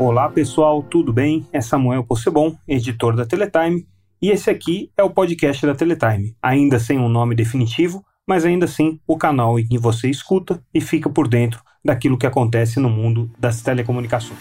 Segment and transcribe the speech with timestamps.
[0.00, 1.44] Olá pessoal, tudo bem?
[1.52, 3.84] É Samuel Possebon, editor da Teletime,
[4.22, 8.64] e esse aqui é o podcast da Teletime, ainda sem um nome definitivo, mas ainda
[8.64, 12.88] assim o canal em que você escuta e fica por dentro daquilo que acontece no
[12.88, 14.38] mundo das telecomunicações.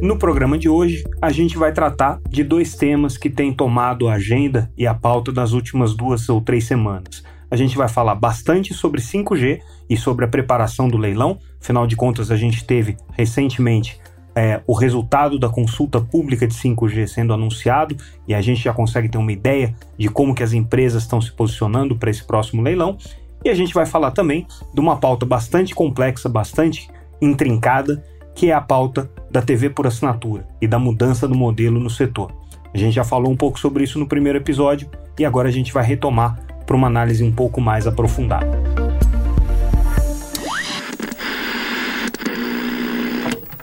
[0.00, 4.14] No programa de hoje, a gente vai tratar de dois temas que têm tomado a
[4.14, 7.22] agenda e a pauta das últimas duas ou três semanas.
[7.50, 11.96] A gente vai falar bastante sobre 5G e sobre a preparação do leilão, afinal de
[11.96, 13.98] contas, a gente teve recentemente
[14.34, 17.96] é, o resultado da consulta pública de 5G sendo anunciado
[18.28, 21.32] e a gente já consegue ter uma ideia de como que as empresas estão se
[21.32, 22.96] posicionando para esse próximo leilão.
[23.44, 26.88] E a gente vai falar também de uma pauta bastante complexa, bastante
[27.20, 31.90] intrincada, que é a pauta da TV por assinatura e da mudança do modelo no
[31.90, 32.32] setor.
[32.72, 34.88] A gente já falou um pouco sobre isso no primeiro episódio
[35.18, 36.38] e agora a gente vai retomar
[36.70, 38.46] para uma análise um pouco mais aprofundada.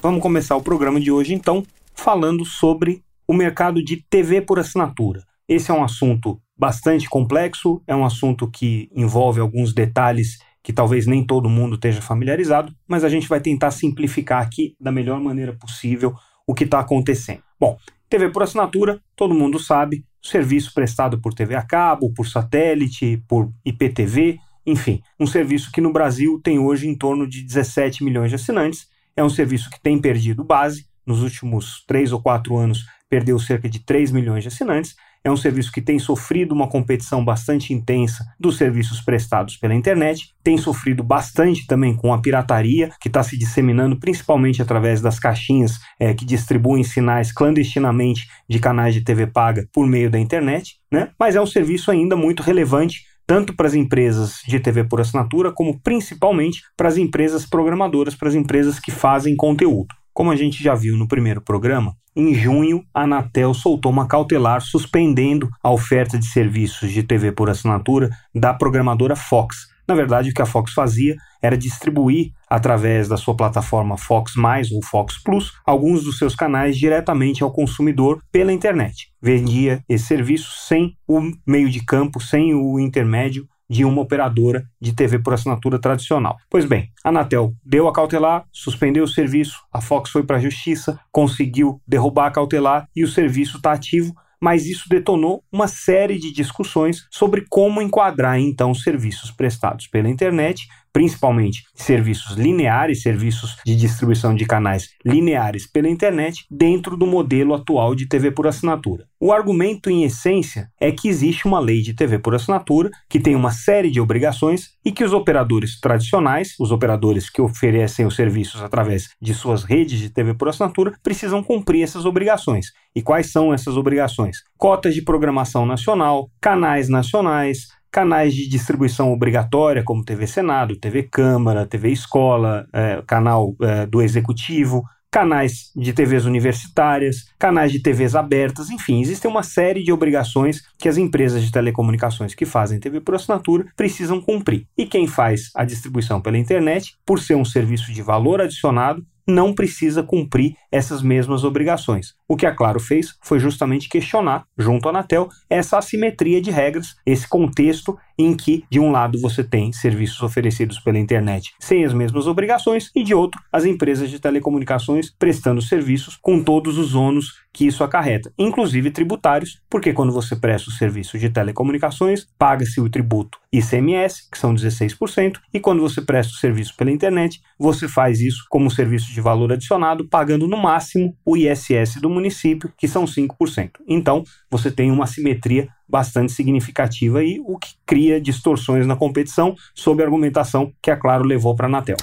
[0.02, 5.24] Vamos começar o programa de hoje então falando sobre o mercado de TV por assinatura.
[5.48, 11.08] Esse é um assunto bastante complexo, é um assunto que envolve alguns detalhes que talvez
[11.08, 15.54] nem todo mundo esteja familiarizado, mas a gente vai tentar simplificar aqui da melhor maneira
[15.54, 16.14] possível
[16.46, 17.42] o que está acontecendo.
[17.58, 17.78] Bom,
[18.10, 23.52] TV por assinatura, todo mundo sabe, serviço prestado por TV a cabo, por satélite, por
[23.66, 28.36] IPTV, enfim, um serviço que no Brasil tem hoje em torno de 17 milhões de
[28.36, 30.86] assinantes é um serviço que tem perdido base.
[31.08, 34.96] Nos últimos três ou quatro anos, perdeu cerca de 3 milhões de assinantes.
[35.24, 40.34] É um serviço que tem sofrido uma competição bastante intensa dos serviços prestados pela internet,
[40.44, 45.80] tem sofrido bastante também com a pirataria, que está se disseminando principalmente através das caixinhas
[46.00, 51.10] é, que distribuem sinais clandestinamente de canais de TV paga por meio da internet, né?
[51.20, 55.52] mas é um serviço ainda muito relevante tanto para as empresas de TV por assinatura,
[55.52, 59.94] como principalmente para as empresas programadoras, para as empresas que fazem conteúdo.
[60.18, 64.62] Como a gente já viu no primeiro programa, em junho a Anatel soltou uma cautelar
[64.62, 70.34] suspendendo a oferta de serviços de TV por assinatura da programadora Fox, na verdade, o
[70.34, 75.54] que a Fox fazia era distribuir, através da sua plataforma Fox Mais ou Fox Plus,
[75.66, 79.10] alguns dos seus canais diretamente ao consumidor pela internet.
[79.22, 84.94] Vendia esse serviço sem o meio de campo, sem o intermédio de uma operadora de
[84.94, 86.38] TV por assinatura tradicional.
[86.50, 90.42] Pois bem, a Anatel deu a cautelar, suspendeu o serviço, a Fox foi para a
[90.42, 96.20] justiça, conseguiu derrubar a cautelar e o serviço está ativo, mas isso detonou uma série
[96.20, 103.76] de discussões sobre como enquadrar então serviços prestados pela internet principalmente serviços lineares, serviços de
[103.76, 109.06] distribuição de canais lineares pela internet, dentro do modelo atual de TV por assinatura.
[109.20, 113.36] O argumento, em essência, é que existe uma lei de TV por assinatura que tem
[113.36, 118.62] uma série de obrigações e que os operadores tradicionais, os operadores que oferecem os serviços
[118.62, 122.68] através de suas redes de TV por assinatura, precisam cumprir essas obrigações.
[122.96, 124.38] E quais são essas obrigações?
[124.58, 131.66] Cotas de programação nacional, canais nacionais, canais de distribuição obrigatória, como TV Senado, TV Câmara,
[131.66, 138.70] TV Escola, é, canal é, do Executivo, canais de TVs universitárias, canais de TVs abertas,
[138.70, 143.16] enfim, existem uma série de obrigações que as empresas de telecomunicações que fazem TV por
[143.16, 144.68] assinatura precisam cumprir.
[144.78, 149.54] E quem faz a distribuição pela internet, por ser um serviço de valor adicionado, não
[149.54, 152.14] precisa cumprir essas mesmas obrigações.
[152.30, 156.96] O que a Claro fez foi justamente questionar, junto à Anatel, essa assimetria de regras,
[157.06, 161.94] esse contexto em que, de um lado, você tem serviços oferecidos pela internet sem as
[161.94, 167.46] mesmas obrigações, e de outro, as empresas de telecomunicações prestando serviços com todos os ônus
[167.54, 172.90] que isso acarreta, inclusive tributários, porque quando você presta o serviço de telecomunicações, paga-se o
[172.90, 178.20] tributo ICMS, que são 16%, e quando você presta o serviço pela internet, você faz
[178.20, 183.06] isso como serviço de valor adicionado, pagando no máximo o ISS do município, que são
[183.06, 183.72] 5%.
[183.88, 190.02] Então, você tem uma simetria bastante significativa e o que cria distorções na competição, sob
[190.02, 191.98] a argumentação que a Claro levou para a Anatel.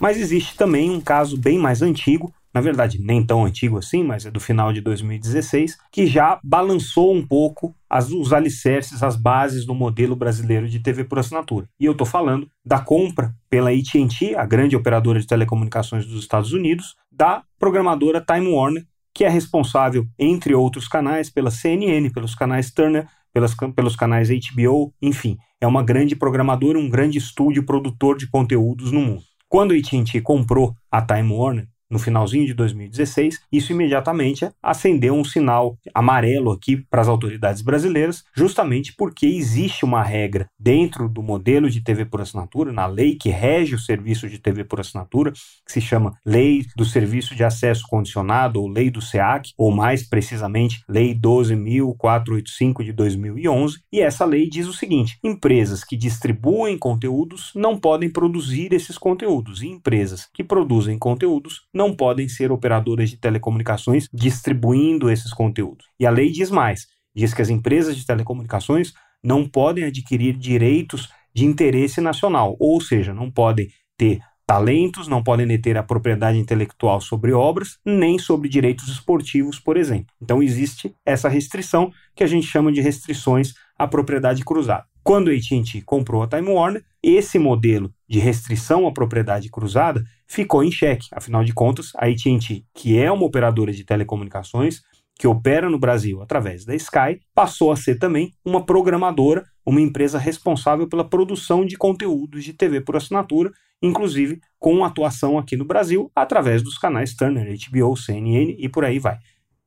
[0.00, 4.26] Mas existe também um caso bem mais antigo, na verdade nem tão antigo assim, mas
[4.26, 9.64] é do final de 2016, que já balançou um pouco as, os alicerces, as bases
[9.64, 11.68] do modelo brasileiro de TV por assinatura.
[11.78, 16.52] E eu estou falando da compra pela AT&T, a grande operadora de telecomunicações dos Estados
[16.52, 22.70] Unidos, da programadora Time Warner, que é responsável, entre outros canais, pela CNN, pelos canais
[22.70, 28.28] Turner, pelas, pelos canais HBO, enfim, é uma grande programadora, um grande estúdio produtor de
[28.28, 29.22] conteúdos no mundo.
[29.48, 35.24] Quando a AT&T comprou a Time Warner, no finalzinho de 2016, isso imediatamente acendeu um
[35.24, 41.68] sinal amarelo aqui para as autoridades brasileiras, justamente porque existe uma regra dentro do modelo
[41.68, 45.72] de TV por assinatura, na lei que rege o serviço de TV por assinatura, que
[45.72, 50.82] se chama Lei do Serviço de Acesso Condicionado, ou Lei do SEAC, ou mais precisamente,
[50.88, 57.78] Lei 12.485 de 2011, e essa lei diz o seguinte: empresas que distribuem conteúdos não
[57.78, 64.06] podem produzir esses conteúdos, e empresas que produzem conteúdos não podem ser operadoras de telecomunicações
[64.12, 65.86] distribuindo esses conteúdos.
[65.98, 66.86] E a lei diz mais:
[67.16, 68.92] diz que as empresas de telecomunicações
[69.24, 75.46] não podem adquirir direitos de interesse nacional, ou seja, não podem ter talentos, não podem
[75.46, 80.12] deter a propriedade intelectual sobre obras, nem sobre direitos esportivos, por exemplo.
[80.20, 84.89] Então existe essa restrição que a gente chama de restrições à propriedade cruzada.
[85.10, 90.62] Quando a AT&T comprou a Time Warner, esse modelo de restrição à propriedade cruzada ficou
[90.62, 91.08] em xeque.
[91.10, 94.82] Afinal de contas, a AT&T, que é uma operadora de telecomunicações,
[95.18, 100.16] que opera no Brasil através da Sky, passou a ser também uma programadora, uma empresa
[100.16, 103.50] responsável pela produção de conteúdos de TV por assinatura,
[103.82, 109.00] inclusive com atuação aqui no Brasil através dos canais Turner, HBO, CNN e por aí
[109.00, 109.18] vai.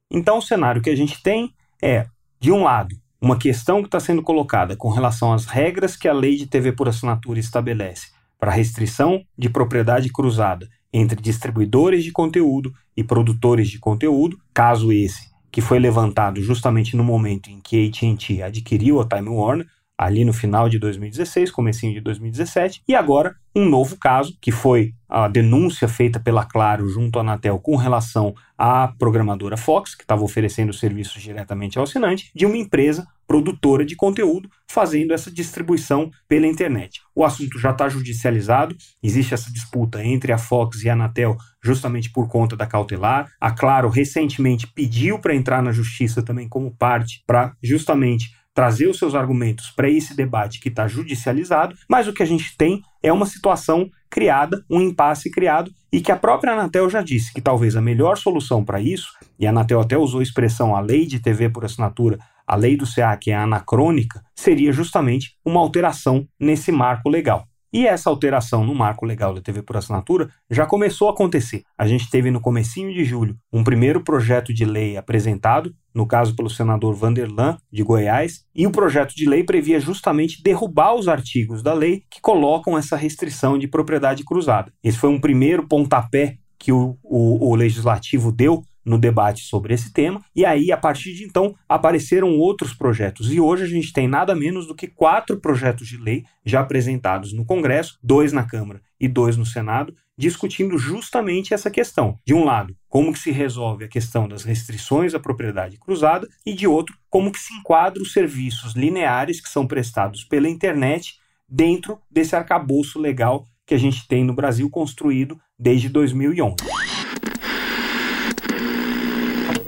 [0.10, 1.54] Então, o cenário que a gente tem
[1.84, 2.06] é,
[2.40, 6.14] de um lado, uma questão que está sendo colocada com relação às regras que a
[6.14, 12.74] lei de TV por assinatura estabelece para restrição de propriedade cruzada entre distribuidores de conteúdo
[12.98, 17.88] e produtores de conteúdo, caso esse que foi levantado justamente no momento em que a
[17.88, 19.68] AT&T adquiriu a Time Warner,
[20.04, 24.94] ali no final de 2016, comecinho de 2017, e agora um novo caso, que foi
[25.08, 30.24] a denúncia feita pela Claro junto à Anatel com relação à programadora Fox, que estava
[30.24, 36.48] oferecendo serviços diretamente ao assinante, de uma empresa produtora de conteúdo fazendo essa distribuição pela
[36.48, 37.00] internet.
[37.16, 42.12] O assunto já está judicializado, existe essa disputa entre a Fox e a Anatel justamente
[42.12, 43.32] por conta da cautelar.
[43.40, 48.98] A Claro recentemente pediu para entrar na justiça também como parte para justamente trazer os
[48.98, 53.12] seus argumentos para esse debate que está judicializado, mas o que a gente tem é
[53.12, 57.76] uma situação criada, um impasse criado, e que a própria Anatel já disse que talvez
[57.76, 59.08] a melhor solução para isso,
[59.40, 62.78] e a Anatel até usou a expressão a lei de TV por assinatura, a lei
[62.78, 67.48] do CA, que é anacrônica, seria justamente uma alteração nesse marco legal.
[67.74, 71.64] E essa alteração no marco legal da TV por assinatura já começou a acontecer.
[71.76, 76.36] A gente teve no comecinho de julho um primeiro projeto de lei apresentado, no caso
[76.36, 81.64] pelo senador Vanderlan de Goiás, e o projeto de lei previa justamente derrubar os artigos
[81.64, 84.72] da lei que colocam essa restrição de propriedade cruzada.
[84.84, 89.94] Esse foi um primeiro pontapé que o, o, o legislativo deu no debate sobre esse
[89.94, 93.32] tema, e aí, a partir de então, apareceram outros projetos.
[93.32, 97.34] E hoje a gente tem nada menos do que quatro projetos de lei já apresentados
[97.34, 102.20] no Congresso, dois na Câmara e dois no Senado, discutindo justamente essa questão.
[102.26, 106.54] De um lado, como que se resolve a questão das restrições à propriedade cruzada, e
[106.54, 111.16] de outro, como que se enquadra os serviços lineares que são prestados pela internet
[111.48, 116.56] dentro desse arcabouço legal que a gente tem no Brasil construído desde 2011.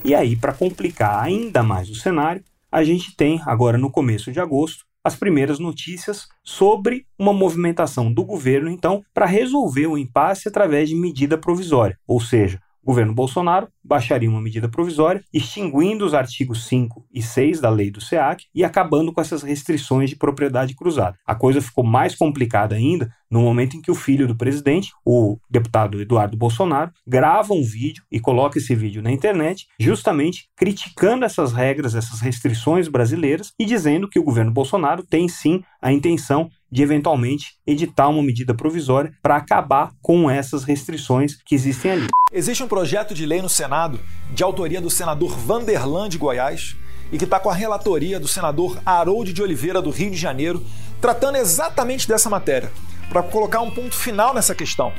[0.05, 4.39] E aí, para complicar ainda mais o cenário, a gente tem, agora no começo de
[4.39, 10.89] agosto, as primeiras notícias sobre uma movimentação do governo, então, para resolver o impasse através
[10.89, 16.65] de medida provisória, ou seja, o governo Bolsonaro baixaria uma medida provisória, extinguindo os artigos
[16.67, 21.17] 5 e 6 da lei do SEAC e acabando com essas restrições de propriedade cruzada.
[21.25, 25.38] A coisa ficou mais complicada ainda no momento em que o filho do presidente, o
[25.50, 31.51] deputado Eduardo Bolsonaro, grava um vídeo e coloca esse vídeo na internet, justamente criticando essas
[31.51, 36.83] regras, essas restrições brasileiras e dizendo que o governo Bolsonaro tem sim a intenção de
[36.83, 42.07] eventualmente editar uma medida provisória para acabar com essas restrições que existem ali.
[42.33, 43.75] Existe um projeto de lei no Senado,
[44.32, 46.75] de autoria do senador Vanderlan de Goiás,
[47.12, 50.63] e que está com a relatoria do senador Harold de Oliveira do Rio de Janeiro,
[51.00, 52.72] tratando exatamente dessa matéria
[53.10, 54.91] para colocar um ponto final nessa questão.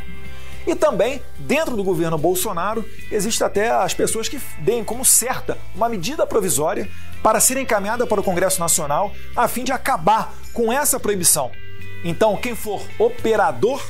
[0.66, 5.88] E também, dentro do governo Bolsonaro, existe até as pessoas que deem como certa uma
[5.88, 6.88] medida provisória
[7.22, 11.52] para ser encaminhada para o Congresso Nacional a fim de acabar com essa proibição.
[12.04, 13.80] Então, quem for operador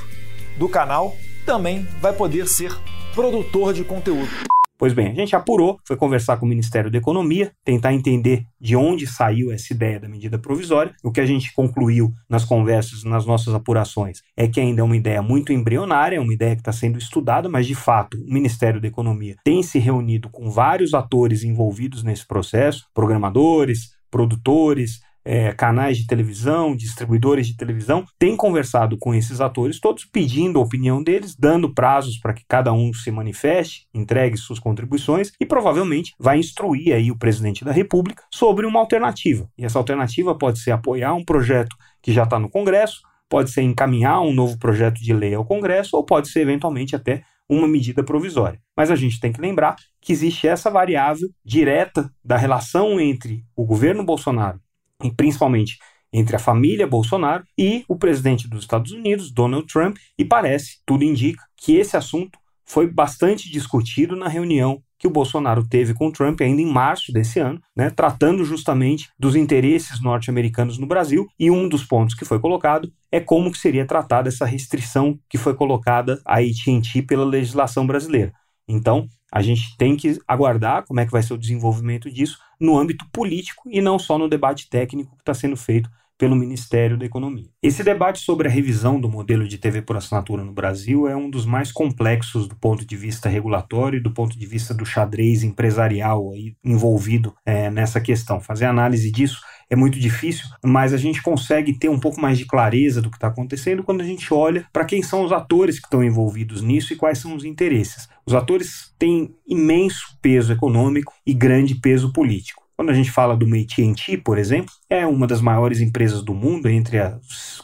[0.58, 1.16] do canal
[1.46, 2.76] também vai poder ser
[3.14, 4.30] produtor de conteúdo.
[4.78, 8.76] Pois bem, a gente apurou, foi conversar com o Ministério da Economia, tentar entender de
[8.76, 10.94] onde saiu essa ideia da medida provisória.
[11.02, 14.96] O que a gente concluiu nas conversas, nas nossas apurações, é que ainda é uma
[14.96, 18.80] ideia muito embrionária, é uma ideia que está sendo estudada, mas de fato o Ministério
[18.80, 25.98] da Economia tem se reunido com vários atores envolvidos nesse processo, programadores, produtores, é, canais
[25.98, 31.34] de televisão, distribuidores de televisão, têm conversado com esses atores, todos pedindo a opinião deles,
[31.36, 36.94] dando prazos para que cada um se manifeste, entregue suas contribuições e provavelmente vai instruir
[36.94, 39.48] aí o presidente da República sobre uma alternativa.
[39.58, 43.62] E essa alternativa pode ser apoiar um projeto que já está no Congresso, pode ser
[43.62, 48.04] encaminhar um novo projeto de lei ao Congresso ou pode ser eventualmente até uma medida
[48.04, 48.60] provisória.
[48.76, 53.64] Mas a gente tem que lembrar que existe essa variável direta da relação entre o
[53.64, 54.60] governo Bolsonaro
[55.02, 55.78] e principalmente
[56.12, 61.04] entre a família Bolsonaro e o presidente dos Estados Unidos, Donald Trump, e parece, tudo
[61.04, 66.12] indica, que esse assunto foi bastante discutido na reunião que o Bolsonaro teve com o
[66.12, 71.50] Trump ainda em março desse ano, né, tratando justamente dos interesses norte-americanos no Brasil, e
[71.50, 75.54] um dos pontos que foi colocado é como que seria tratada essa restrição que foi
[75.54, 78.32] colocada à AT&T pela legislação brasileira.
[78.66, 82.78] Então, a gente tem que aguardar como é que vai ser o desenvolvimento disso no
[82.78, 87.04] âmbito político e não só no debate técnico que está sendo feito pelo Ministério da
[87.04, 87.50] Economia.
[87.62, 91.28] Esse debate sobre a revisão do modelo de TV por assinatura no Brasil é um
[91.28, 95.42] dos mais complexos do ponto de vista regulatório e do ponto de vista do xadrez
[95.42, 96.32] empresarial
[96.64, 98.40] envolvido é, nessa questão.
[98.40, 102.44] Fazer análise disso é muito difícil, mas a gente consegue ter um pouco mais de
[102.44, 105.86] clareza do que está acontecendo quando a gente olha para quem são os atores que
[105.86, 108.08] estão envolvidos nisso e quais são os interesses.
[108.24, 112.65] Os atores têm imenso peso econômico e grande peso político.
[112.76, 116.68] Quando a gente fala do AT&T, por exemplo, é uma das maiores empresas do mundo,
[116.68, 117.18] entre a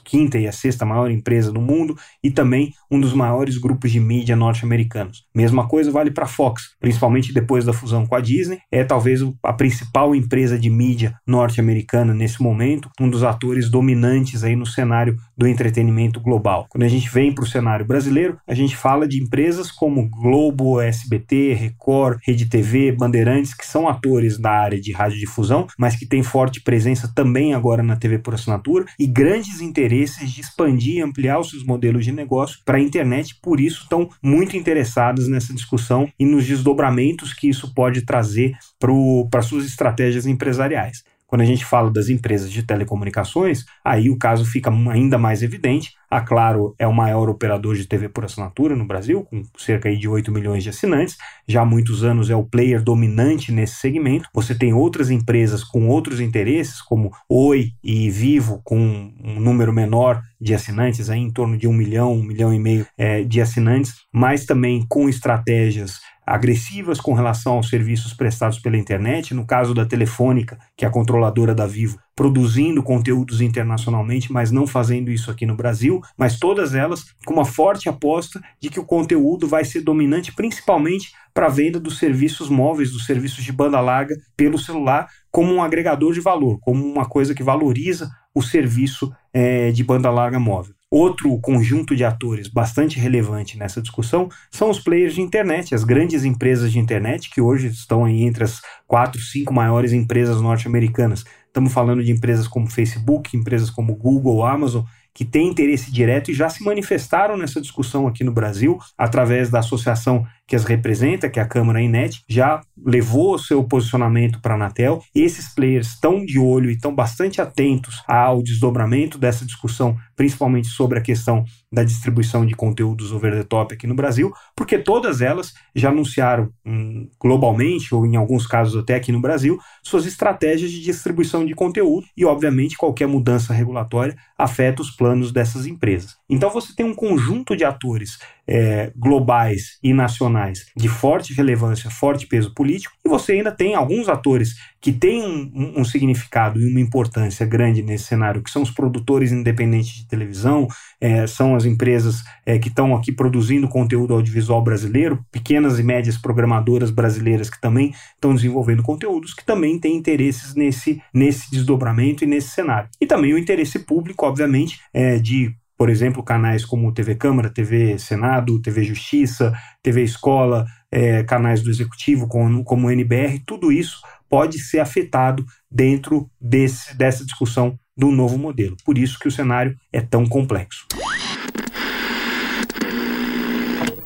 [0.04, 4.00] quinta e a sexta maior empresa do mundo, e também um dos maiores grupos de
[4.00, 5.24] mídia norte-americanos.
[5.34, 9.20] Mesma coisa vale para a Fox, principalmente depois da fusão com a Disney, é talvez
[9.42, 15.16] a principal empresa de mídia norte-americana nesse momento, um dos atores dominantes aí no cenário
[15.42, 16.66] do entretenimento global.
[16.68, 20.80] Quando a gente vem para o cenário brasileiro, a gente fala de empresas como Globo,
[20.80, 26.22] SBT, Record, Rede TV, Bandeirantes, que são atores da área de radiodifusão, mas que têm
[26.22, 31.40] forte presença também agora na TV por assinatura e grandes interesses de expandir e ampliar
[31.40, 36.08] os seus modelos de negócio para a internet, por isso estão muito interessadas nessa discussão
[36.20, 41.02] e nos desdobramentos que isso pode trazer para suas estratégias empresariais.
[41.32, 45.94] Quando a gente fala das empresas de telecomunicações, aí o caso fica ainda mais evidente.
[46.10, 50.06] A Claro é o maior operador de TV por assinatura no Brasil, com cerca de
[50.06, 51.16] 8 milhões de assinantes.
[51.48, 54.28] Já há muitos anos é o player dominante nesse segmento.
[54.34, 60.20] Você tem outras empresas com outros interesses, como Oi e Vivo, com um número menor
[60.38, 63.94] de assinantes, aí em torno de um milhão, um milhão e meio é, de assinantes,
[64.12, 69.84] mas também com estratégias agressivas com relação aos serviços prestados pela internet, no caso da
[69.84, 75.44] Telefônica, que é a controladora da Vivo, produzindo conteúdos internacionalmente, mas não fazendo isso aqui
[75.44, 79.80] no Brasil, mas todas elas com uma forte aposta de que o conteúdo vai ser
[79.80, 85.08] dominante principalmente para a venda dos serviços móveis, dos serviços de banda larga pelo celular,
[85.30, 90.10] como um agregador de valor, como uma coisa que valoriza o serviço é, de banda
[90.10, 90.74] larga móvel.
[90.92, 96.22] Outro conjunto de atores bastante relevante nessa discussão são os players de internet, as grandes
[96.22, 101.24] empresas de internet que hoje estão aí entre as quatro, cinco maiores empresas norte-americanas.
[101.46, 104.84] Estamos falando de empresas como Facebook, empresas como Google, Amazon,
[105.14, 109.58] que têm interesse direto e já se manifestaram nessa discussão aqui no Brasil, através da
[109.58, 114.52] associação que as representa, que é a Câmara Inet, já levou o seu posicionamento para
[114.52, 115.02] a Anatel.
[115.14, 120.98] Esses players estão de olho e estão bastante atentos ao desdobramento dessa discussão, principalmente sobre
[120.98, 125.54] a questão da distribuição de conteúdos over the top aqui no Brasil, porque todas elas
[125.74, 130.82] já anunciaram hum, globalmente, ou em alguns casos até aqui no Brasil, suas estratégias de
[130.82, 136.16] distribuição de conteúdo e, obviamente, qualquer mudança regulatória afeta os planos dessas empresas.
[136.28, 142.26] Então você tem um conjunto de atores é, globais e nacionais de forte relevância, forte
[142.26, 146.80] peso político, e você ainda tem alguns atores que têm um, um, significado e uma
[146.80, 150.66] importância grande nesse cenário, que são os produtores independentes de televisão,
[151.00, 156.18] é, são as empresas é, que estão aqui produzindo conteúdo audiovisual brasileiro, pequenas e médias
[156.18, 162.26] programadoras brasileiras que também estão desenvolvendo conteúdos, que também têm interesses nesse, nesse desdobramento e
[162.26, 162.88] nesse cenário.
[163.00, 167.98] E também o interesse público, obviamente, é, de por exemplo, canais como TV Câmara, TV
[167.98, 174.00] Senado, TV Justiça, TV Escola, é, canais do Executivo como, como o NBR, tudo isso
[174.28, 178.76] pode ser afetado dentro desse, dessa discussão do novo modelo.
[178.84, 180.86] Por isso que o cenário é tão complexo.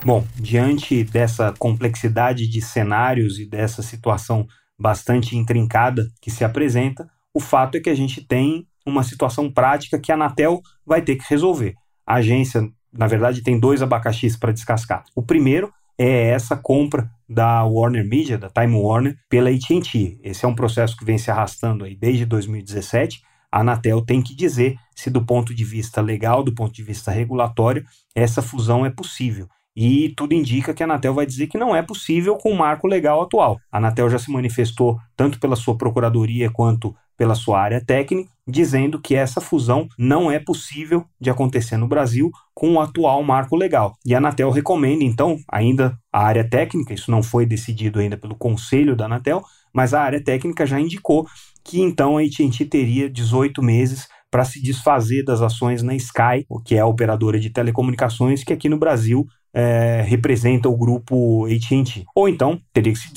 [0.02, 4.46] Bom, diante dessa complexidade de cenários e dessa situação
[4.78, 9.98] bastante intrincada que se apresenta, o fato é que a gente tem uma situação prática
[9.98, 11.74] que a Anatel vai ter que resolver.
[12.06, 15.04] A agência, na verdade, tem dois abacaxis para descascar.
[15.14, 20.20] O primeiro é essa compra da Warner Media, da Time Warner, pela AT&T.
[20.22, 23.22] Esse é um processo que vem se arrastando aí desde 2017.
[23.50, 27.10] a Anatel tem que dizer se, do ponto de vista legal, do ponto de vista
[27.10, 29.48] regulatório, essa fusão é possível.
[29.74, 32.86] E tudo indica que a Anatel vai dizer que não é possível com o marco
[32.86, 33.58] legal atual.
[33.70, 39.00] A Anatel já se manifestou tanto pela sua procuradoria quanto pela sua área técnica, dizendo
[39.00, 43.96] que essa fusão não é possível de acontecer no Brasil com o atual marco legal.
[44.04, 48.36] E a Anatel recomenda, então, ainda a área técnica, isso não foi decidido ainda pelo
[48.36, 49.42] conselho da Anatel,
[49.74, 51.26] mas a área técnica já indicou
[51.64, 56.74] que então a AT&T teria 18 meses para se desfazer das ações na Sky, que
[56.74, 62.04] é a operadora de telecomunicações que aqui no Brasil é, representa o grupo AT&T.
[62.14, 63.10] Ou então teria que se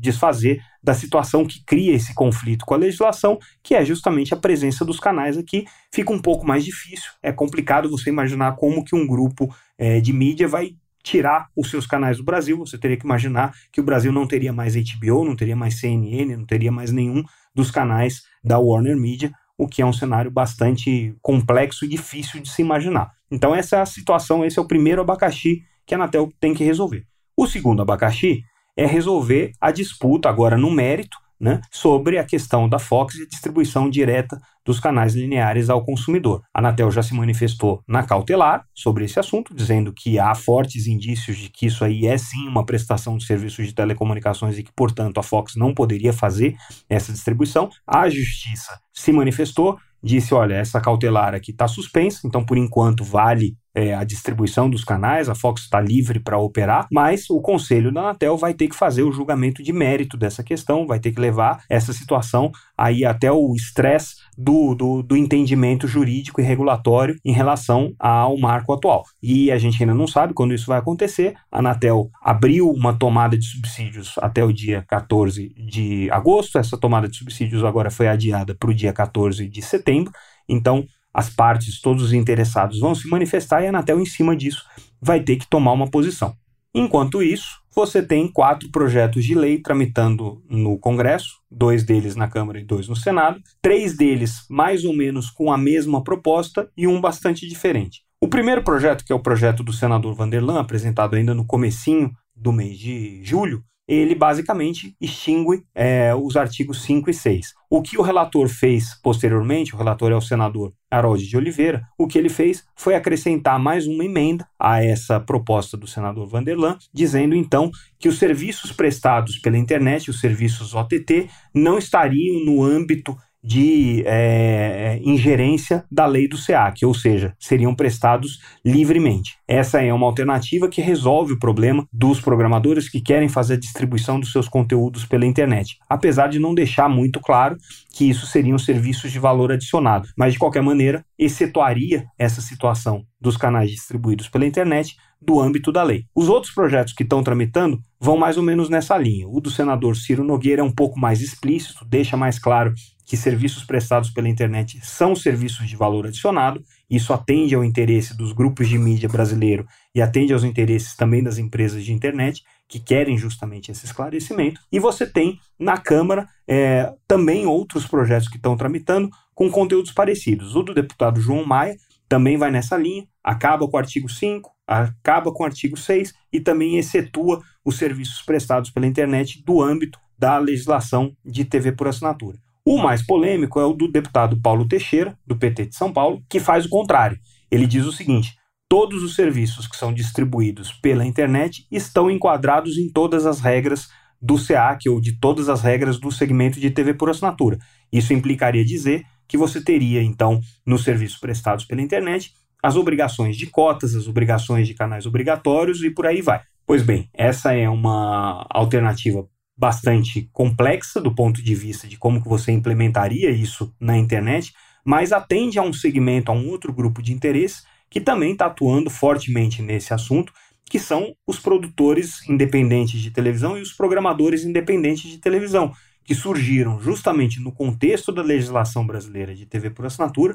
[0.00, 4.84] desfazer da situação que cria esse conflito com a legislação, que é justamente a presença
[4.84, 5.64] dos canais aqui.
[5.92, 10.12] Fica um pouco mais difícil, é complicado você imaginar como que um grupo é, de
[10.12, 12.56] mídia vai tirar os seus canais do Brasil.
[12.58, 16.36] Você teria que imaginar que o Brasil não teria mais HBO, não teria mais CNN,
[16.36, 17.24] não teria mais nenhum
[17.54, 22.48] dos canais da Warner Media, o que é um cenário bastante complexo e difícil de
[22.48, 23.10] se imaginar.
[23.30, 26.64] Então essa é a situação, esse é o primeiro abacaxi que a Anatel tem que
[26.64, 27.04] resolver.
[27.36, 28.44] O segundo abacaxi
[28.76, 33.26] é resolver a disputa agora no mérito né, sobre a questão da Fox e a
[33.26, 36.40] distribuição direta dos canais lineares ao consumidor.
[36.54, 41.36] A Anatel já se manifestou na cautelar sobre esse assunto, dizendo que há fortes indícios
[41.36, 45.18] de que isso aí é sim uma prestação de serviços de telecomunicações e que, portanto,
[45.18, 46.54] a Fox não poderia fazer
[46.88, 47.68] essa distribuição.
[47.84, 53.56] A Justiça se manifestou, disse: olha, essa cautelar aqui está suspensa, então por enquanto vale
[53.74, 58.00] é, a distribuição dos canais, a Fox está livre para operar, mas o Conselho da
[58.00, 61.62] Anatel vai ter que fazer o julgamento de mérito dessa questão, vai ter que levar
[61.68, 67.92] essa situação aí até o estresse do, do, do, entendimento jurídico e regulatório em relação
[67.98, 69.04] ao marco atual.
[69.22, 71.34] E a gente ainda não sabe quando isso vai acontecer.
[71.50, 77.08] A Anatel abriu uma tomada de subsídios até o dia 14 de agosto, essa tomada
[77.08, 80.12] de subsídios agora foi adiada para o dia 14 de setembro.
[80.48, 84.64] Então, as partes, todos os interessados vão se manifestar e a Anatel, em cima disso,
[85.00, 86.34] vai ter que tomar uma posição.
[86.74, 92.58] Enquanto isso, você tem quatro projetos de lei tramitando no Congresso, dois deles na Câmara
[92.60, 97.00] e dois no Senado, três deles mais ou menos com a mesma proposta e um
[97.00, 98.02] bastante diferente.
[98.22, 102.52] O primeiro projeto, que é o projeto do senador Vanderlan, apresentado ainda no comecinho do
[102.52, 107.54] mês de julho, ele basicamente extingue é, os artigos 5 e 6.
[107.68, 112.06] O que o relator fez posteriormente, o relator é o senador Harold de Oliveira, o
[112.06, 117.34] que ele fez foi acrescentar mais uma emenda a essa proposta do senador Vanderlan, dizendo
[117.34, 124.04] então que os serviços prestados pela internet, os serviços OTT, não estariam no âmbito de
[124.06, 129.36] é, ingerência da lei do SEAC, ou seja, seriam prestados livremente.
[129.48, 134.20] Essa é uma alternativa que resolve o problema dos programadores que querem fazer a distribuição
[134.20, 137.56] dos seus conteúdos pela internet, apesar de não deixar muito claro
[137.92, 143.36] que isso seriam serviços de valor adicionado, mas de qualquer maneira excetuaria essa situação dos
[143.36, 146.04] canais distribuídos pela internet do âmbito da lei.
[146.14, 149.28] Os outros projetos que estão tramitando vão mais ou menos nessa linha.
[149.28, 152.72] O do senador Ciro Nogueira é um pouco mais explícito, deixa mais claro
[153.06, 156.62] que serviços prestados pela internet são serviços de valor adicionado.
[156.88, 161.38] Isso atende ao interesse dos grupos de mídia brasileiro e atende aos interesses também das
[161.38, 164.60] empresas de internet que querem justamente esse esclarecimento.
[164.72, 170.56] E você tem na Câmara é, também outros projetos que estão tramitando com conteúdos parecidos.
[170.56, 171.76] O do deputado João Maia
[172.08, 176.40] também vai nessa linha, acaba com o artigo 5, acaba com o artigo 6 e
[176.40, 182.38] também excetua os serviços prestados pela internet do âmbito da legislação de TV por assinatura.
[182.64, 186.38] O mais polêmico é o do deputado Paulo Teixeira, do PT de São Paulo, que
[186.38, 187.18] faz o contrário.
[187.50, 188.36] Ele diz o seguinte:
[188.68, 193.88] todos os serviços que são distribuídos pela internet estão enquadrados em todas as regras
[194.20, 197.58] do SEAC ou de todas as regras do segmento de TV por assinatura.
[197.92, 202.32] Isso implicaria dizer que você teria, então, nos serviços prestados pela internet,
[202.62, 206.40] as obrigações de cotas, as obrigações de canais obrigatórios e por aí vai.
[206.64, 212.28] Pois bem, essa é uma alternativa bastante complexa do ponto de vista de como que
[212.28, 214.52] você implementaria isso na internet,
[214.84, 218.88] mas atende a um segmento, a um outro grupo de interesse que também está atuando
[218.88, 220.32] fortemente nesse assunto,
[220.64, 225.72] que são os produtores independentes de televisão e os programadores independentes de televisão,
[226.04, 230.34] que surgiram justamente no contexto da legislação brasileira de TV por assinatura,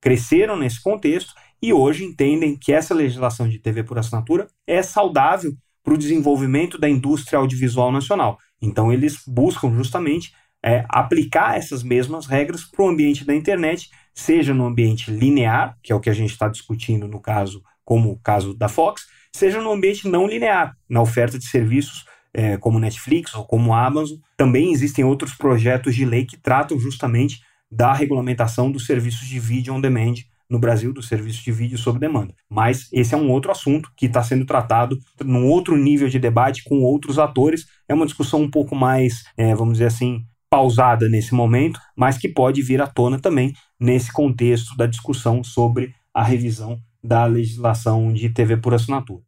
[0.00, 5.52] cresceram nesse contexto e hoje entendem que essa legislação de TV por assinatura é saudável
[5.82, 8.38] para o desenvolvimento da indústria audiovisual nacional.
[8.60, 10.32] Então, eles buscam justamente
[10.64, 15.92] é, aplicar essas mesmas regras para o ambiente da internet, seja no ambiente linear, que
[15.92, 19.60] é o que a gente está discutindo no caso, como o caso da Fox, seja
[19.60, 24.18] no ambiente não linear, na oferta de serviços é, como Netflix ou como Amazon.
[24.36, 29.74] Também existem outros projetos de lei que tratam justamente da regulamentação dos serviços de vídeo
[29.74, 30.14] on demand
[30.48, 32.34] no Brasil, do serviço de vídeo sob demanda.
[32.48, 36.64] Mas esse é um outro assunto que está sendo tratado num outro nível de debate
[36.64, 37.66] com outros atores.
[37.88, 42.28] É uma discussão um pouco mais, é, vamos dizer assim, pausada nesse momento, mas que
[42.28, 48.30] pode vir à tona também nesse contexto da discussão sobre a revisão da legislação de
[48.30, 49.22] TV por assinatura.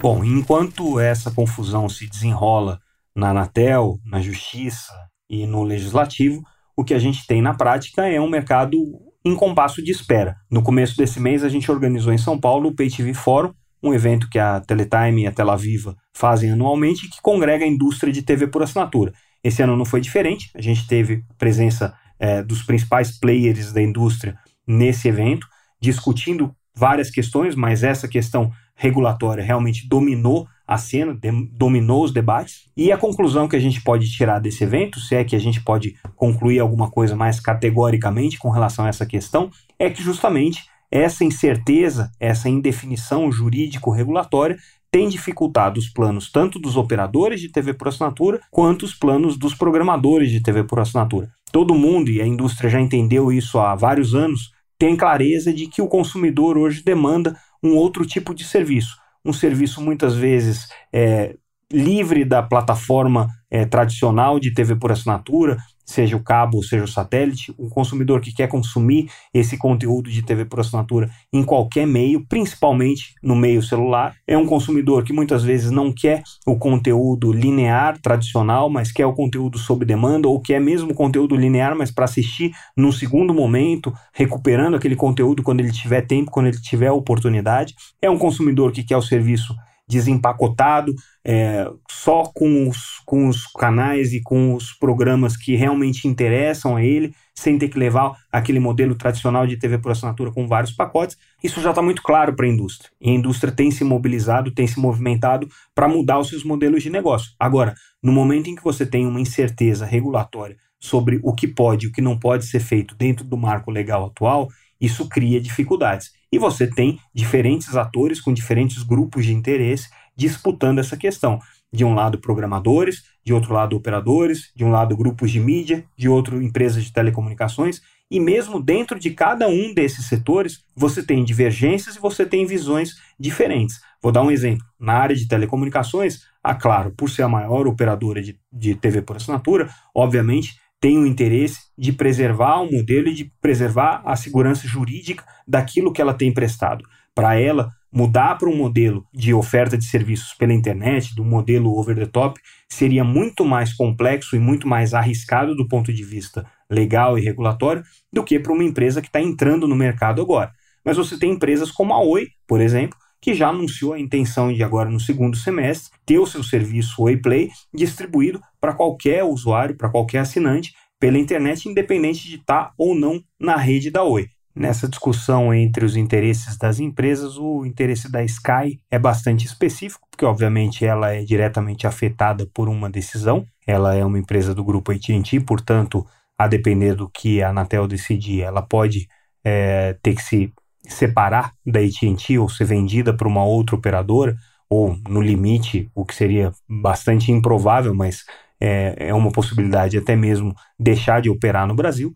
[0.00, 2.80] Bom, enquanto essa confusão se desenrola
[3.14, 4.92] na Anatel, na Justiça
[5.28, 6.42] e no Legislativo,
[6.76, 8.76] o que a gente tem na prática é um mercado
[9.24, 10.36] em compasso de espera.
[10.50, 14.28] No começo desse mês, a gente organizou em São Paulo o PayTV Forum, um evento
[14.28, 18.62] que a Teletime e a Telaviva fazem anualmente que congrega a indústria de TV por
[18.62, 19.12] assinatura.
[19.42, 24.36] Esse ano não foi diferente, a gente teve presença é, dos principais players da indústria
[24.66, 25.46] nesse evento,
[25.80, 31.18] discutindo várias questões, mas essa questão regulatória realmente dominou a cena,
[31.52, 32.70] dominou os debates.
[32.74, 35.60] E a conclusão que a gente pode tirar desse evento, se é que a gente
[35.62, 41.24] pode concluir alguma coisa mais categoricamente com relação a essa questão, é que justamente essa
[41.24, 44.56] incerteza, essa indefinição jurídico-regulatória
[44.90, 49.54] tem dificultado os planos tanto dos operadores de TV por assinatura quanto os planos dos
[49.54, 51.28] programadores de TV por assinatura.
[51.52, 55.82] Todo mundo, e a indústria já entendeu isso há vários anos, tem clareza de que
[55.82, 58.96] o consumidor hoje demanda um outro tipo de serviço.
[59.24, 61.36] Um serviço muitas vezes é,
[61.72, 67.52] livre da plataforma é, tradicional de TV por assinatura, seja o cabo, seja o satélite,
[67.58, 73.14] o consumidor que quer consumir esse conteúdo de TV por assinatura em qualquer meio, principalmente
[73.22, 78.70] no meio celular, é um consumidor que muitas vezes não quer o conteúdo linear tradicional,
[78.70, 82.92] mas quer o conteúdo sob demanda ou quer mesmo conteúdo linear, mas para assistir num
[82.92, 87.74] segundo momento, recuperando aquele conteúdo quando ele tiver tempo, quando ele tiver oportunidade.
[88.00, 89.54] É um consumidor que quer o serviço
[89.90, 96.76] desempacotado, é, só com os, com os canais e com os programas que realmente interessam
[96.76, 100.72] a ele, sem ter que levar aquele modelo tradicional de TV por assinatura com vários
[100.72, 101.16] pacotes.
[101.42, 102.90] Isso já está muito claro para a indústria.
[103.00, 106.90] E a indústria tem se mobilizado, tem se movimentado para mudar os seus modelos de
[106.90, 107.32] negócio.
[107.38, 111.88] Agora, no momento em que você tem uma incerteza regulatória sobre o que pode e
[111.88, 114.48] o que não pode ser feito dentro do marco legal atual,
[114.80, 116.12] isso cria dificuldades.
[116.32, 121.40] E você tem diferentes atores com diferentes grupos de interesse disputando essa questão.
[121.72, 126.08] De um lado, programadores, de outro lado, operadores, de um lado, grupos de mídia, de
[126.08, 127.80] outro, empresas de telecomunicações.
[128.10, 132.94] E mesmo dentro de cada um desses setores, você tem divergências e você tem visões
[133.18, 133.80] diferentes.
[134.02, 134.64] Vou dar um exemplo.
[134.78, 139.16] Na área de telecomunicações, a Claro, por ser a maior operadora de, de TV por
[139.16, 145.24] assinatura, obviamente tem o interesse de preservar o modelo e de preservar a segurança jurídica
[145.46, 146.84] daquilo que ela tem prestado.
[147.14, 151.94] Para ela, mudar para um modelo de oferta de serviços pela internet, do modelo over
[151.94, 157.18] the top, seria muito mais complexo e muito mais arriscado do ponto de vista legal
[157.18, 160.50] e regulatório do que para uma empresa que está entrando no mercado agora.
[160.84, 164.62] Mas você tem empresas como a Oi, por exemplo, que já anunciou a intenção de
[164.62, 169.90] agora no segundo semestre ter o seu serviço Oi Play distribuído para qualquer usuário, para
[169.90, 174.28] qualquer assinante pela internet, independente de estar tá ou não na rede da Oi.
[174.54, 180.24] Nessa discussão entre os interesses das empresas, o interesse da Sky é bastante específico, porque
[180.24, 183.46] obviamente ela é diretamente afetada por uma decisão.
[183.66, 186.04] Ela é uma empresa do grupo AT&T, portanto,
[186.36, 189.06] a depender do que a Anatel decidir, ela pode
[189.44, 190.52] é, ter que se
[190.86, 194.36] separar da AT&T ou ser vendida para uma outra operadora,
[194.68, 198.24] ou no limite, o que seria bastante improvável, mas
[198.60, 202.12] é, é uma possibilidade até mesmo deixar de operar no Brasil.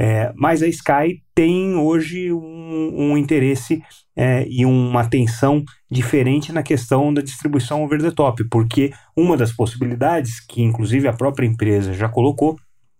[0.00, 3.82] É, mas a Sky tem hoje um, um interesse
[4.16, 9.52] é, e uma atenção diferente na questão da distribuição over the top, porque uma das
[9.52, 12.56] possibilidades, que inclusive a própria empresa já colocou,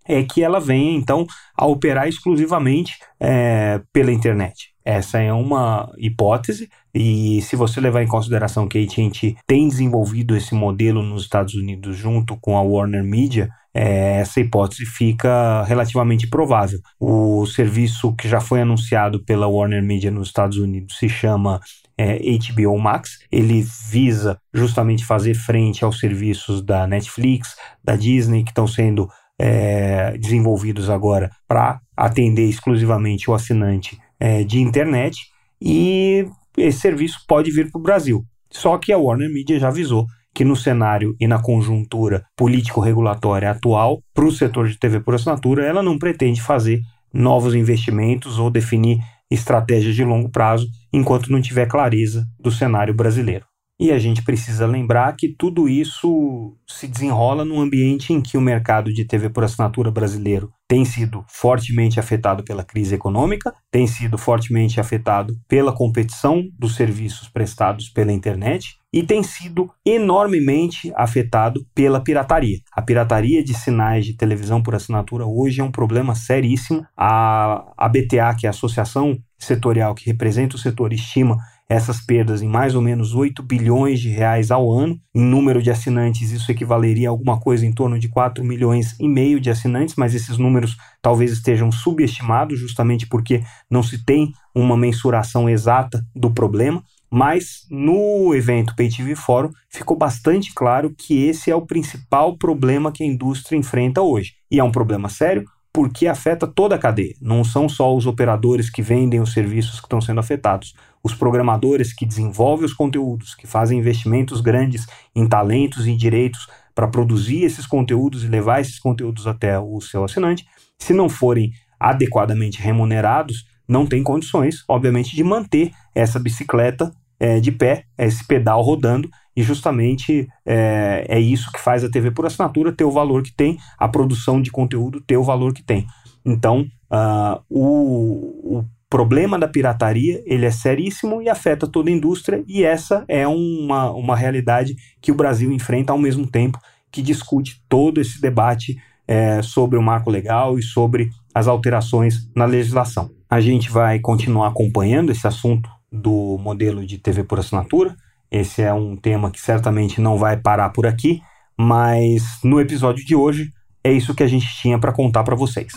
[0.09, 4.73] é que ela venha então a operar exclusivamente é, pela internet.
[4.85, 10.35] Essa é uma hipótese, e se você levar em consideração que a AT&T tem desenvolvido
[10.35, 16.27] esse modelo nos Estados Unidos junto com a Warner Media, é, essa hipótese fica relativamente
[16.27, 16.81] provável.
[16.99, 21.61] O serviço que já foi anunciado pela Warner Media nos Estados Unidos se chama
[21.97, 23.19] é, HBO Max.
[23.31, 30.17] Ele visa justamente fazer frente aos serviços da Netflix, da Disney, que estão sendo é,
[30.19, 35.27] desenvolvidos agora para atender exclusivamente o assinante é, de internet
[35.61, 38.25] e esse serviço pode vir para o Brasil.
[38.51, 44.01] Só que a Warner Media já avisou que no cenário e na conjuntura político-regulatória atual,
[44.15, 46.81] para o setor de TV por assinatura, ela não pretende fazer
[47.13, 48.99] novos investimentos ou definir
[49.31, 53.45] estratégias de longo prazo enquanto não tiver clareza do cenário brasileiro.
[53.81, 58.41] E a gente precisa lembrar que tudo isso se desenrola num ambiente em que o
[58.41, 64.19] mercado de TV por assinatura brasileiro tem sido fortemente afetado pela crise econômica, tem sido
[64.19, 72.03] fortemente afetado pela competição dos serviços prestados pela internet e tem sido enormemente afetado pela
[72.03, 72.59] pirataria.
[72.73, 76.85] A pirataria de sinais de televisão por assinatura hoje é um problema seríssimo.
[76.97, 81.37] A ABTA, que é a Associação Setorial que representa o setor, estima
[81.69, 84.99] essas perdas em mais ou menos 8 bilhões de reais ao ano.
[85.15, 89.07] Em número de assinantes, isso equivaleria a alguma coisa em torno de 4 milhões e
[89.07, 94.77] meio de assinantes, mas esses números talvez estejam subestimados, justamente porque não se tem uma
[94.77, 96.83] mensuração exata do problema.
[97.11, 103.03] Mas no evento PayTV Forum ficou bastante claro que esse é o principal problema que
[103.03, 104.35] a indústria enfrenta hoje.
[104.51, 107.15] E é um problema sério porque afeta toda a cadeia.
[107.21, 110.75] Não são só os operadores que vendem os serviços que estão sendo afetados.
[111.03, 116.89] Os programadores que desenvolvem os conteúdos, que fazem investimentos grandes em talentos e direitos para
[116.89, 120.47] produzir esses conteúdos e levar esses conteúdos até o seu assinante,
[120.79, 127.53] se não forem adequadamente remunerados, não tem condições, obviamente, de manter essa bicicleta é, de
[127.53, 132.73] pé, esse pedal rodando, e justamente é, é, isso que faz a TV por assinatura
[132.73, 135.87] ter o valor que tem, a produção de conteúdo ter o valor que tem.
[136.27, 142.43] Então, uh, o, o problema da pirataria ele é seríssimo e afeta toda a indústria,
[142.49, 146.59] e essa é uma, uma realidade que o Brasil enfrenta ao mesmo tempo
[146.91, 152.45] que discute todo esse debate é, sobre o marco legal e sobre as alterações na
[152.45, 153.09] legislação.
[153.31, 157.95] A gente vai continuar acompanhando esse assunto do modelo de TV por assinatura.
[158.31, 161.23] Esse é um tema que certamente não vai parar por aqui,
[161.59, 163.51] mas no episódio de hoje
[163.83, 165.73] é isso que a gente tinha para contar para vocês.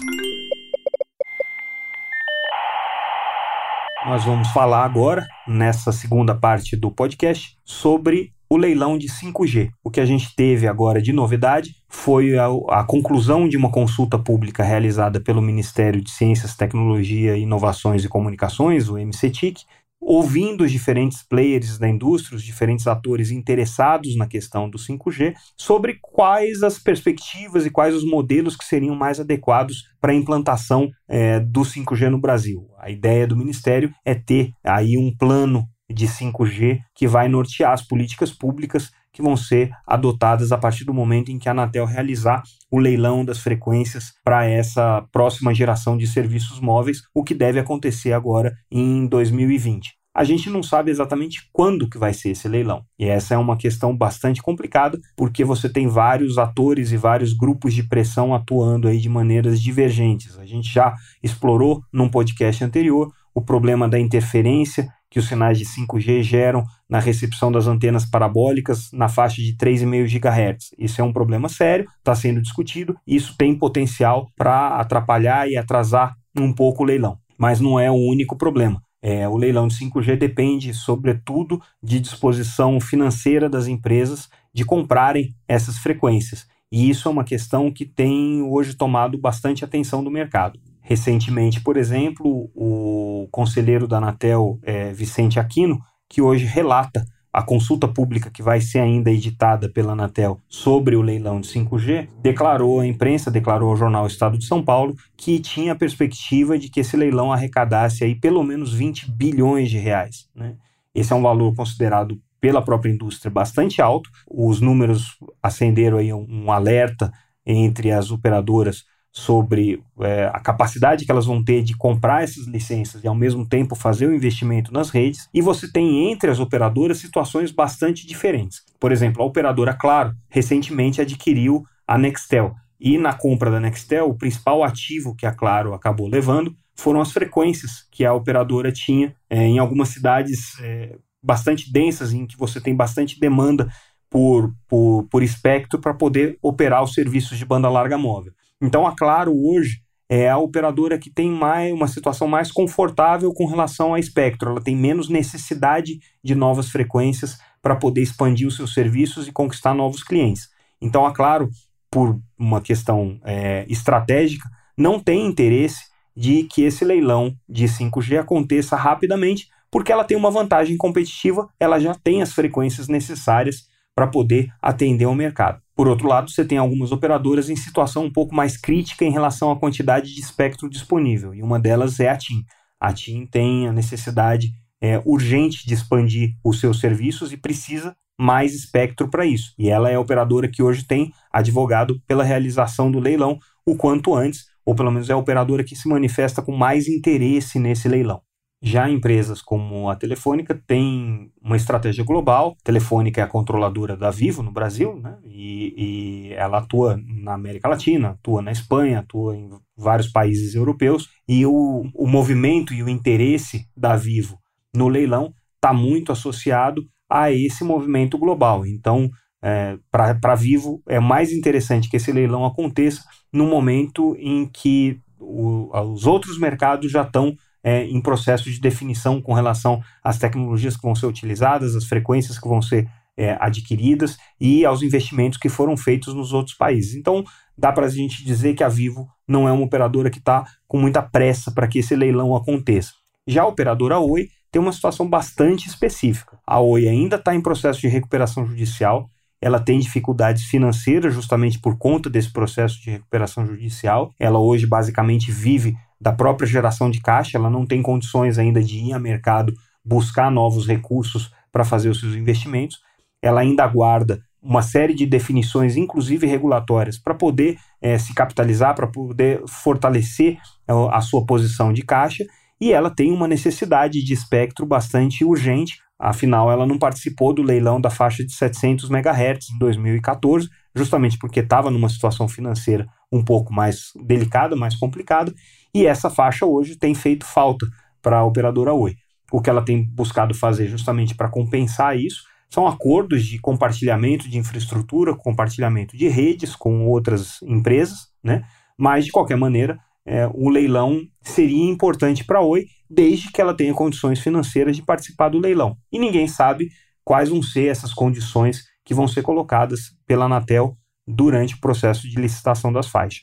[4.05, 9.69] Nós vamos falar agora, nessa segunda parte do podcast, sobre o leilão de 5G.
[9.81, 14.19] O que a gente teve agora de novidade foi a, a, conclusão de uma consulta
[14.19, 19.63] pública realizada pelo Ministério de Ciências, Tecnologia, Inovações e Comunicações, o MCTIC,
[20.01, 25.99] ouvindo os diferentes players da indústria, os diferentes atores interessados na questão do 5G, sobre
[26.01, 31.39] quais as perspectivas e quais os modelos que seriam mais adequados para a implantação é,
[31.39, 32.67] do 5G no Brasil.
[32.79, 37.81] A ideia do Ministério é ter aí um plano de 5G que vai nortear as
[37.81, 42.43] políticas públicas que vão ser adotadas a partir do momento em que a Anatel realizar
[42.69, 48.13] o leilão das frequências para essa próxima geração de serviços móveis, o que deve acontecer
[48.13, 50.01] agora em 2020.
[50.13, 52.83] A gente não sabe exatamente quando que vai ser esse leilão.
[52.99, 57.73] E essa é uma questão bastante complicada, porque você tem vários atores e vários grupos
[57.73, 60.37] de pressão atuando aí de maneiras divergentes.
[60.37, 60.93] A gente já
[61.23, 66.97] explorou num podcast anterior o problema da interferência que os sinais de 5G geram na
[66.97, 70.71] recepção das antenas parabólicas na faixa de 3,5 GHz.
[70.79, 75.57] Isso é um problema sério, está sendo discutido e isso tem potencial para atrapalhar e
[75.57, 77.17] atrasar um pouco o leilão.
[77.37, 78.81] Mas não é o único problema.
[79.03, 85.77] É, o leilão de 5G depende, sobretudo, de disposição financeira das empresas de comprarem essas
[85.77, 86.45] frequências.
[86.71, 90.57] E isso é uma questão que tem hoje tomado bastante atenção do mercado.
[90.91, 97.87] Recentemente, por exemplo, o conselheiro da Anatel, é, Vicente Aquino, que hoje relata a consulta
[97.87, 102.85] pública que vai ser ainda editada pela Anatel sobre o leilão de 5G, declarou à
[102.85, 106.97] imprensa, declarou ao jornal Estado de São Paulo, que tinha a perspectiva de que esse
[106.97, 110.27] leilão arrecadasse aí pelo menos 20 bilhões de reais.
[110.35, 110.55] Né?
[110.93, 114.09] Esse é um valor considerado pela própria indústria bastante alto.
[114.29, 117.13] Os números acenderam aí um, um alerta
[117.45, 123.03] entre as operadoras sobre é, a capacidade que elas vão ter de comprar essas licenças
[123.03, 125.27] e ao mesmo tempo fazer o investimento nas redes.
[125.33, 128.61] E você tem entre as operadoras situações bastante diferentes.
[128.79, 132.55] Por exemplo, a operadora Claro recentemente adquiriu a Nextel.
[132.79, 137.11] E na compra da Nextel, o principal ativo que a Claro acabou levando foram as
[137.11, 142.59] frequências que a operadora tinha é, em algumas cidades é, bastante densas, em que você
[142.59, 143.69] tem bastante demanda
[144.09, 148.33] por, por, por espectro para poder operar os serviços de banda larga móvel.
[148.61, 153.45] Então a Claro hoje é a operadora que tem mais uma situação mais confortável com
[153.45, 154.51] relação a espectro.
[154.51, 159.73] Ela tem menos necessidade de novas frequências para poder expandir os seus serviços e conquistar
[159.73, 160.49] novos clientes.
[160.81, 161.49] Então a Claro,
[161.89, 168.75] por uma questão é, estratégica, não tem interesse de que esse leilão de 5G aconteça
[168.75, 174.49] rapidamente, porque ela tem uma vantagem competitiva, ela já tem as frequências necessárias para poder
[174.61, 175.61] atender ao mercado.
[175.81, 179.49] Por outro lado, você tem algumas operadoras em situação um pouco mais crítica em relação
[179.49, 182.45] à quantidade de espectro disponível, e uma delas é a TIM.
[182.79, 188.53] A TIM tem a necessidade é, urgente de expandir os seus serviços e precisa mais
[188.53, 189.55] espectro para isso.
[189.57, 194.13] E ela é a operadora que hoje tem advogado pela realização do leilão o quanto
[194.13, 198.21] antes, ou pelo menos é a operadora que se manifesta com mais interesse nesse leilão.
[198.63, 202.55] Já empresas como a Telefônica têm uma estratégia global.
[202.61, 205.17] A Telefônica é a controladora da Vivo no Brasil, né?
[205.25, 211.09] E, e, ela atua na América Latina, atua na Espanha, atua em vários países europeus.
[211.27, 214.37] E o, o movimento e o interesse da Vivo
[214.75, 218.65] no leilão está muito associado a esse movimento global.
[218.65, 219.09] Então,
[219.41, 225.69] é, para Vivo, é mais interessante que esse leilão aconteça no momento em que o,
[225.91, 230.83] os outros mercados já estão é, em processo de definição com relação às tecnologias que
[230.83, 235.77] vão ser utilizadas, às frequências que vão ser é, adquiridas e aos investimentos que foram
[235.77, 236.95] feitos nos outros países.
[236.95, 237.23] Então,
[237.57, 240.79] dá para a gente dizer que a Vivo não é uma operadora que está com
[240.79, 242.93] muita pressa para que esse leilão aconteça.
[243.27, 246.37] Já a operadora Oi tem uma situação bastante específica.
[246.45, 249.09] A Oi ainda está em processo de recuperação judicial,
[249.41, 254.13] ela tem dificuldades financeiras justamente por conta desse processo de recuperação judicial.
[254.19, 258.79] Ela hoje basicamente vive da própria geração de caixa, ela não tem condições ainda de
[258.79, 259.53] ir ao mercado
[259.85, 262.79] buscar novos recursos para fazer os seus investimentos.
[263.21, 268.87] Ela ainda aguarda uma série de definições, inclusive regulatórias, para poder é, se capitalizar, para
[268.87, 272.25] poder fortalecer é, a sua posição de caixa,
[272.59, 277.79] e ela tem uma necessidade de espectro bastante urgente, afinal, ela não participou do leilão
[277.79, 283.53] da faixa de 700 MHz em 2014, justamente porque estava numa situação financeira um pouco
[283.53, 285.33] mais delicada, mais complicada,
[285.73, 287.65] e essa faixa hoje tem feito falta
[288.01, 288.95] para a operadora Oi.
[289.31, 294.37] O que ela tem buscado fazer justamente para compensar isso são acordos de compartilhamento de
[294.37, 298.43] infraestrutura, compartilhamento de redes com outras empresas, né?
[298.77, 303.53] Mas de qualquer maneira, é, o leilão seria importante para a Oi, desde que ela
[303.53, 305.77] tenha condições financeiras de participar do leilão.
[305.91, 306.67] E ninguém sabe
[307.05, 310.75] quais vão ser essas condições que vão ser colocadas pela Anatel
[311.07, 313.21] durante o processo de licitação das faixas.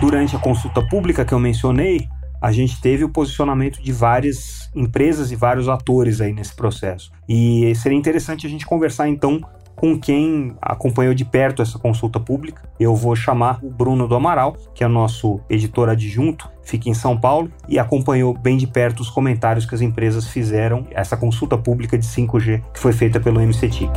[0.00, 2.08] Durante a consulta pública que eu mencionei,
[2.40, 7.12] a gente teve o posicionamento de várias empresas e vários atores aí nesse processo.
[7.28, 9.40] E seria interessante a gente conversar então
[9.76, 12.68] com quem acompanhou de perto essa consulta pública.
[12.78, 17.18] Eu vou chamar o Bruno do Amaral, que é nosso editor adjunto, fica em São
[17.18, 21.98] Paulo e acompanhou bem de perto os comentários que as empresas fizeram essa consulta pública
[21.98, 23.90] de 5G que foi feita pelo MCTIC.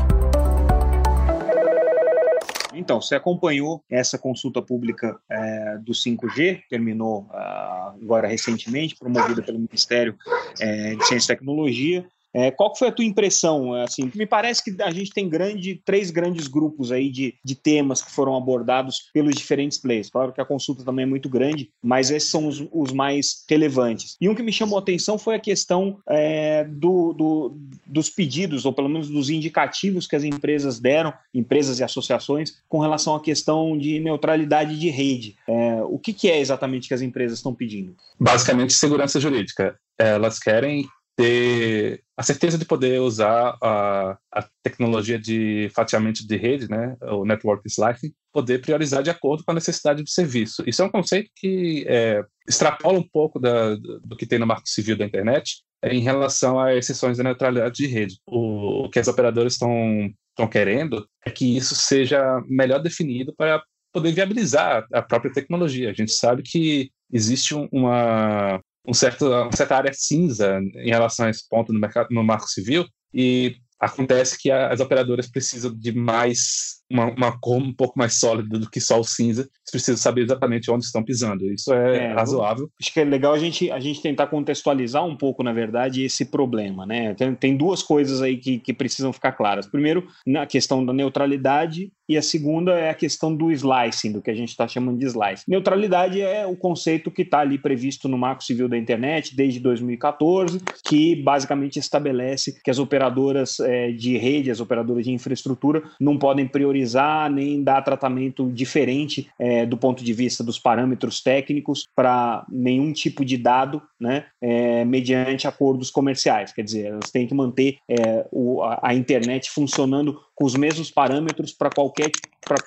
[2.83, 9.57] Então, você acompanhou essa consulta pública é, do 5G, terminou uh, agora recentemente, promovida pelo
[9.57, 10.17] Ministério
[10.59, 12.05] é, de Ciência e Tecnologia.
[12.33, 13.73] É, qual foi a tua impressão?
[13.73, 18.01] Assim, me parece que a gente tem grande, três grandes grupos aí de, de temas
[18.01, 20.09] que foram abordados pelos diferentes players.
[20.09, 24.17] Claro que a consulta também é muito grande, mas esses são os, os mais relevantes.
[24.19, 28.65] E um que me chamou a atenção foi a questão é, do, do, dos pedidos,
[28.65, 33.21] ou pelo menos dos indicativos que as empresas deram, empresas e associações, com relação à
[33.21, 35.35] questão de neutralidade de rede.
[35.47, 37.95] É, o que, que é exatamente que as empresas estão pedindo?
[38.19, 39.77] Basicamente, segurança jurídica.
[39.97, 46.69] Elas querem ter a certeza de poder usar a, a tecnologia de fatiamento de rede,
[46.69, 50.63] né, o network slicing, poder priorizar de acordo com a necessidade do serviço.
[50.67, 54.67] Isso é um conceito que é, extrapola um pouco da, do que tem no Marco
[54.67, 58.17] Civil da internet em relação a exceções da neutralidade de rede.
[58.25, 63.63] O, o que as operadoras estão estão querendo é que isso seja melhor definido para
[63.91, 65.91] poder viabilizar a própria tecnologia.
[65.91, 71.29] A gente sabe que existe uma, um certo, uma certa área cinza em relação a
[71.29, 76.82] esse ponto no, mercado, no marco civil, e acontece que as operadoras precisam de mais
[76.93, 79.41] uma, uma cor um pouco mais sólida do que só o cinza.
[79.41, 81.51] Eles precisam saber exatamente onde estão pisando.
[81.51, 82.69] Isso é, é razoável.
[82.79, 86.25] Acho que é legal a gente, a gente tentar contextualizar um pouco, na verdade, esse
[86.25, 86.85] problema.
[86.85, 87.15] Né?
[87.15, 89.65] Tem, tem duas coisas aí que, que precisam ficar claras.
[89.65, 94.29] Primeiro, na questão da neutralidade e a segunda é a questão do slicing, do que
[94.29, 95.45] a gente está chamando de slice.
[95.47, 100.61] Neutralidade é o conceito que está ali previsto no Marco Civil da Internet desde 2014,
[100.85, 106.45] que basicamente estabelece que as operadoras é, de rede, as operadoras de infraestrutura, não podem
[106.45, 106.82] priorizar
[107.31, 113.23] nem dar tratamento diferente é, do ponto de vista dos parâmetros técnicos para nenhum tipo
[113.23, 116.51] de dado, né, é, mediante acordos comerciais.
[116.51, 120.91] Quer dizer, elas têm que manter é, o, a, a internet funcionando com os mesmos
[120.91, 122.11] parâmetros para qualquer,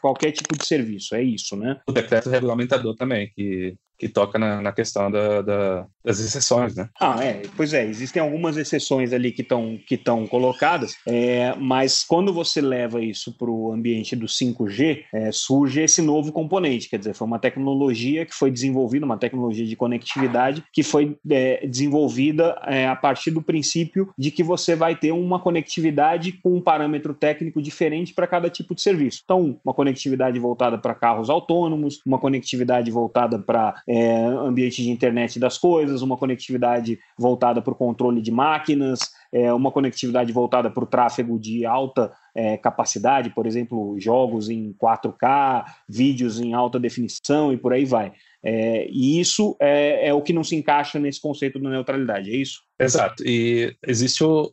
[0.00, 1.14] qualquer tipo de serviço.
[1.14, 1.80] É isso, né?
[1.86, 6.88] O decreto regulamentador também, que que toca na, na questão da, da, das exceções, né?
[7.00, 12.32] Ah, é, pois é, existem algumas exceções ali que estão que colocadas, é, mas quando
[12.32, 17.14] você leva isso para o ambiente do 5G, é, surge esse novo componente, quer dizer,
[17.14, 22.86] foi uma tecnologia que foi desenvolvida, uma tecnologia de conectividade que foi é, desenvolvida é,
[22.86, 27.60] a partir do princípio de que você vai ter uma conectividade com um parâmetro técnico
[27.60, 29.22] diferente para cada tipo de serviço.
[29.24, 35.38] Então, uma conectividade voltada para carros autônomos, uma conectividade voltada para é, ambiente de internet
[35.38, 40.82] das coisas, uma conectividade voltada para o controle de máquinas, é, uma conectividade voltada para
[40.82, 47.52] o tráfego de alta é, capacidade, por exemplo, jogos em 4K, vídeos em alta definição
[47.52, 48.12] e por aí vai.
[48.42, 52.36] É, e isso é, é, o que não se encaixa nesse conceito da neutralidade, é
[52.36, 52.62] isso?
[52.78, 53.22] Exato.
[53.26, 54.50] E existe o.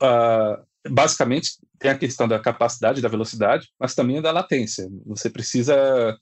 [0.90, 4.88] basicamente, tem a questão da capacidade, da velocidade, mas também da latência.
[5.06, 5.76] Você precisa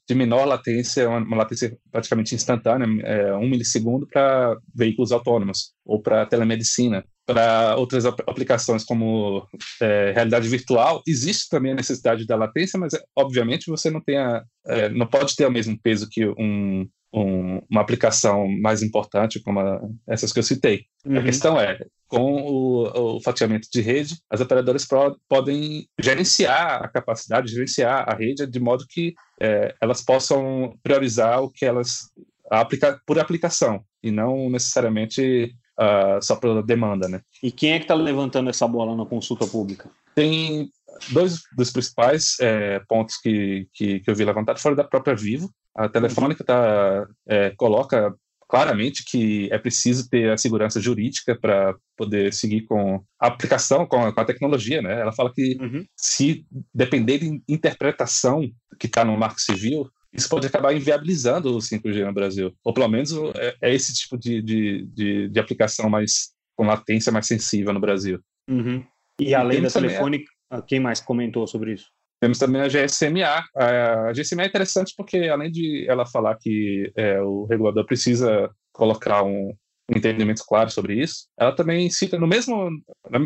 [0.08, 6.26] de menor latência, uma, latência praticamente instantânea, é, um milissegundo para veículos autônomos ou para
[6.26, 7.04] telemedicina.
[7.26, 9.48] Para outras aplicações como
[9.82, 14.44] é, realidade virtual, existe também a necessidade da latência, mas obviamente você não, tem a,
[14.66, 19.60] é, não pode ter o mesmo peso que um, um, uma aplicação mais importante como
[19.60, 20.86] a, essas que eu citei.
[21.06, 21.20] Uhum.
[21.20, 26.88] A questão é, com o, o, fatiamento de rede, as operadoras pro, podem gerenciar a
[26.88, 32.12] capacidade, gerenciar a rede de modo que é, elas possam priorizar o que elas
[32.50, 37.22] aplicar por aplicação e não necessariamente uh, só pela demanda, né?
[37.42, 39.90] E quem é que está levantando essa bola na consulta pública?
[40.14, 40.70] Tem
[41.10, 45.50] dois dos principais é, pontos que, que, que, eu vi levantado foram da própria Vivo.
[45.76, 48.14] A Telefônica tá, é, coloca
[48.52, 54.06] claramente que é preciso ter a segurança jurídica para poder seguir com a aplicação, com
[54.06, 55.00] a, com a, tecnologia, né?
[55.00, 55.86] Ela fala que uhum.
[55.96, 58.42] se depender de interpretação
[58.78, 62.54] que está no Marco Civil, isso pode acabar inviabilizando o 5G no Brasil.
[62.62, 67.10] Ou pelo menos é, é esse tipo de, de, de, de, aplicação mais com latência
[67.10, 68.20] mais sensível no Brasil.
[68.50, 68.84] Uhum.
[69.18, 70.30] E além da telefônica,
[70.68, 71.86] quem mais comentou sobre isso?
[72.22, 73.44] Temos também a GSMA.
[73.56, 79.24] A GSMA é interessante porque, além de ela falar que é, o regulador precisa colocar
[79.24, 79.52] um,
[79.96, 82.70] entendimento claro sobre isso, ela também cita no mesmo,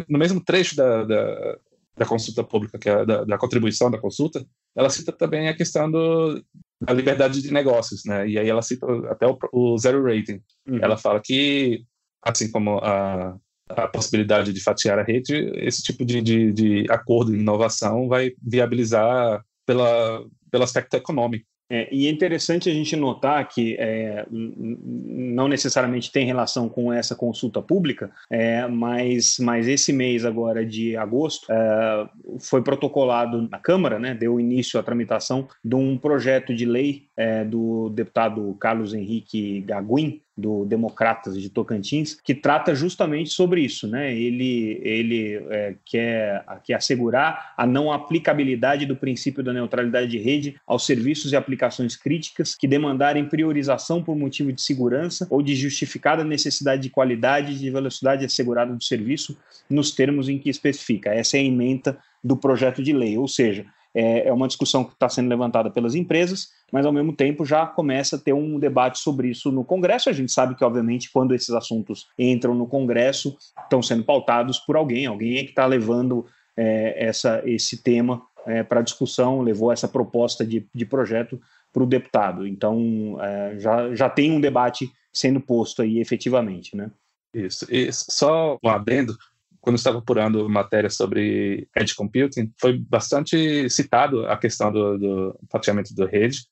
[0.09, 1.57] no mesmo trecho da, da,
[1.97, 4.43] da consulta pública, que é da, da, contribuição da consulta,
[4.75, 6.43] ela cita também a questão do,
[6.81, 8.27] da liberdade de negócios, né?
[8.27, 10.41] E aí ela cita até o, o zero rating.
[10.67, 10.79] Uhum.
[10.81, 11.83] Ela fala que,
[12.21, 13.37] assim como a,
[13.69, 18.31] a possibilidade de fatiar a rede, esse tipo de, de, de acordo e inovação vai
[18.41, 21.45] viabilizar pela, pelo aspecto econômico.
[21.69, 27.15] É, e é interessante a gente notar que é, não necessariamente tem relação com essa
[27.15, 32.07] consulta pública, é, mas, mas esse mês agora de agosto é,
[32.39, 37.43] foi protocolado na Câmara, né, deu início à tramitação de um projeto de lei é,
[37.43, 43.87] do deputado Carlos Henrique Gaguin, do Democratas de Tocantins, que trata justamente sobre isso.
[43.87, 44.13] Né?
[44.13, 50.55] Ele, ele é, quer, quer assegurar a não aplicabilidade do princípio da neutralidade de rede
[50.67, 56.23] aos serviços e aplicações críticas que demandarem priorização por motivo de segurança ou de justificada
[56.23, 59.37] necessidade de qualidade e de velocidade assegurada do serviço
[59.69, 61.13] nos termos em que especifica.
[61.13, 63.65] Essa é a emenda do projeto de lei, ou seja,
[63.95, 67.65] é, é uma discussão que está sendo levantada pelas empresas, mas ao mesmo tempo já
[67.65, 70.09] começa a ter um debate sobre isso no Congresso.
[70.09, 74.75] A gente sabe que, obviamente, quando esses assuntos entram no Congresso, estão sendo pautados por
[74.75, 76.25] alguém, alguém é que está levando
[76.57, 81.39] é, essa, esse tema é, para discussão, levou essa proposta de, de projeto
[81.71, 82.47] para o deputado.
[82.47, 86.91] Então, é, já, já tem um debate sendo posto aí efetivamente, né?
[87.33, 87.65] Isso.
[87.69, 89.15] E só um adendo,
[89.59, 95.93] quando estava apurando matéria sobre edge computing, foi bastante citado a questão do, do fatiamento
[95.93, 96.45] da rede,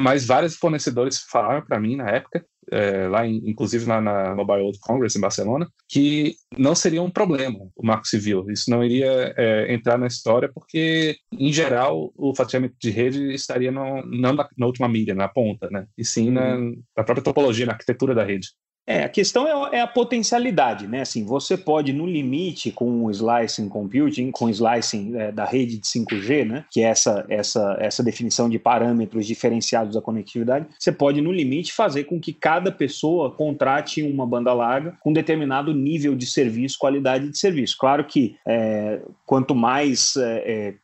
[0.00, 4.60] mas vários fornecedores falaram para mim na época, é, lá em, inclusive lá na Mobile
[4.60, 8.44] World Congress em Barcelona, que não seria um problema o marco civil.
[8.50, 13.70] Isso não iria é, entrar na história porque, em geral, o fatiamento de rede estaria
[13.70, 15.86] no, não na, na, última milha, na ponta, né?
[15.96, 16.82] e sim na, uhum.
[16.96, 18.48] na própria topologia, na arquitetura da rede.
[18.88, 21.02] É, a questão é, é, a potencialidade, né?
[21.02, 25.76] Assim, você pode, no limite, com o slicing computing, com o slicing é, da rede
[25.76, 26.64] de 5G, né?
[26.70, 31.70] Que é essa, essa, essa definição de parâmetros diferenciados da conectividade, você pode, no limite,
[31.70, 37.28] fazer com que cada pessoa contrate uma banda larga com determinado nível de serviço, qualidade
[37.28, 37.76] de serviço.
[37.78, 40.74] Claro que é, quanto mais é, é,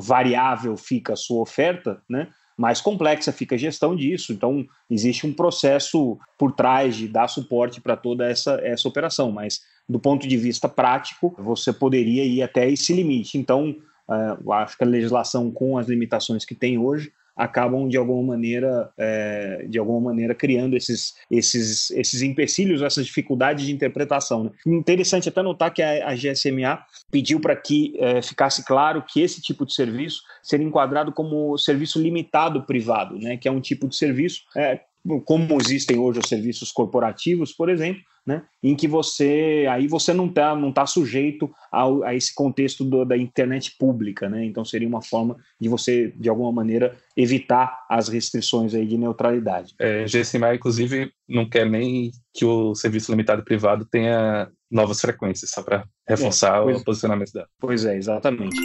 [0.00, 2.26] variável fica a sua oferta, né?
[2.56, 4.32] Mais complexa fica a gestão disso.
[4.32, 9.62] Então, existe um processo por trás de dar suporte para toda essa, essa operação, mas
[9.88, 13.38] do ponto de vista prático, você poderia ir até esse limite.
[13.38, 13.76] Então,
[14.08, 18.90] uh, acho que a legislação, com as limitações que tem hoje, acabam de alguma maneira,
[18.96, 24.44] é, de alguma maneira criando esses, esses, esses empecilhos, essas dificuldades de interpretação.
[24.44, 24.50] Né?
[24.66, 29.42] Interessante até notar que a, a GSMA pediu para que é, ficasse claro que esse
[29.42, 33.36] tipo de serviço seria enquadrado como serviço limitado privado, né?
[33.36, 34.80] que é um tipo de serviço é,
[35.24, 40.26] como existem hoje os serviços corporativos, por exemplo, né, em que você aí você não
[40.26, 44.44] está não tá sujeito ao, a esse contexto do, da internet pública, né?
[44.44, 49.74] Então seria uma forma de você de alguma maneira evitar as restrições aí de neutralidade.
[49.78, 55.62] É, GSMA inclusive não quer nem que o serviço limitado privado tenha novas frequências, só
[55.62, 57.48] para reforçar é, pois, o posicionamento dela.
[57.60, 58.56] Pois é, exatamente.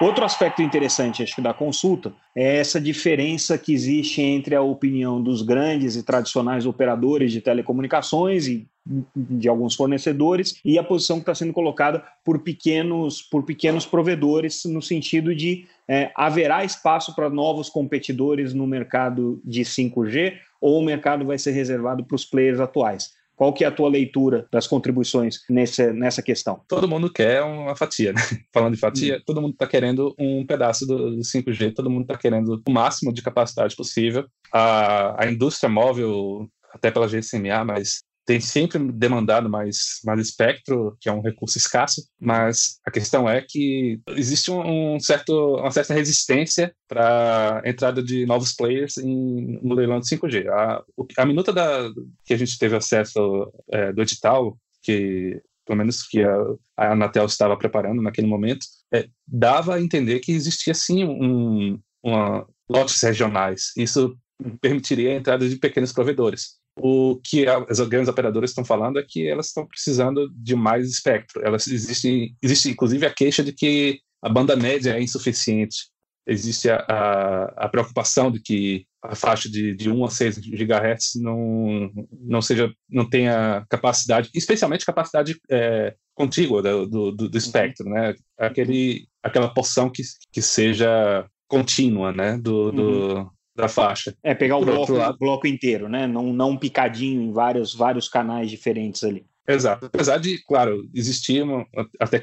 [0.00, 5.20] Outro aspecto interessante, acho que, da consulta é essa diferença que existe entre a opinião
[5.20, 8.68] dos grandes e tradicionais operadores de telecomunicações e
[9.14, 14.64] de alguns fornecedores e a posição que está sendo colocada por pequenos, por pequenos provedores,
[14.64, 20.84] no sentido de é, haverá espaço para novos competidores no mercado de 5G ou o
[20.84, 23.17] mercado vai ser reservado para os players atuais.
[23.38, 26.60] Qual que é a tua leitura das contribuições nessa, nessa questão?
[26.66, 28.20] Todo mundo quer uma fatia, né?
[28.52, 29.22] Falando de fatia, hum.
[29.24, 33.12] todo mundo está querendo um pedaço do, do 5G, todo mundo está querendo o máximo
[33.12, 34.26] de capacidade possível.
[34.52, 41.08] A, a indústria móvel, até pela GSMA, mas tem sempre demandado mais, mais espectro, que
[41.08, 46.74] é um recurso escasso, mas a questão é que existe um certo, uma certa resistência
[46.86, 50.46] para entrada de novos players em, no leilão de 5G.
[50.46, 50.84] A,
[51.16, 51.90] a minuta da,
[52.26, 56.36] que a gente teve acesso é, do edital, que pelo menos que a,
[56.76, 62.46] a Anatel estava preparando naquele momento, é, dava a entender que existia sim um, uma,
[62.68, 63.72] lotes regionais.
[63.74, 64.14] Isso
[64.60, 66.57] permitiria a entrada de pequenos provedores.
[66.80, 71.44] O que as grandes operadoras estão falando é que elas estão precisando de mais espectro.
[71.44, 75.88] Elas existem, existe inclusive a queixa de que a banda média é insuficiente.
[76.26, 81.14] Existe a, a, a preocupação de que a faixa de, de 1 a 6 GHz
[81.16, 87.30] não, não, seja, não tenha capacidade, especialmente capacidade é, contígua do, do, do, uhum.
[87.34, 88.14] espectro, né?
[88.36, 90.02] Aquele, aquela porção que,
[90.32, 92.36] que seja contínua, né?
[92.36, 94.14] Do, do, da faixa.
[94.22, 96.06] É, pegar o bloco, bloco inteiro, né?
[96.06, 99.26] Não, não um picadinho em vários, vários canais diferentes ali.
[99.46, 99.86] Exato.
[99.86, 101.66] Apesar de, claro, existir uma,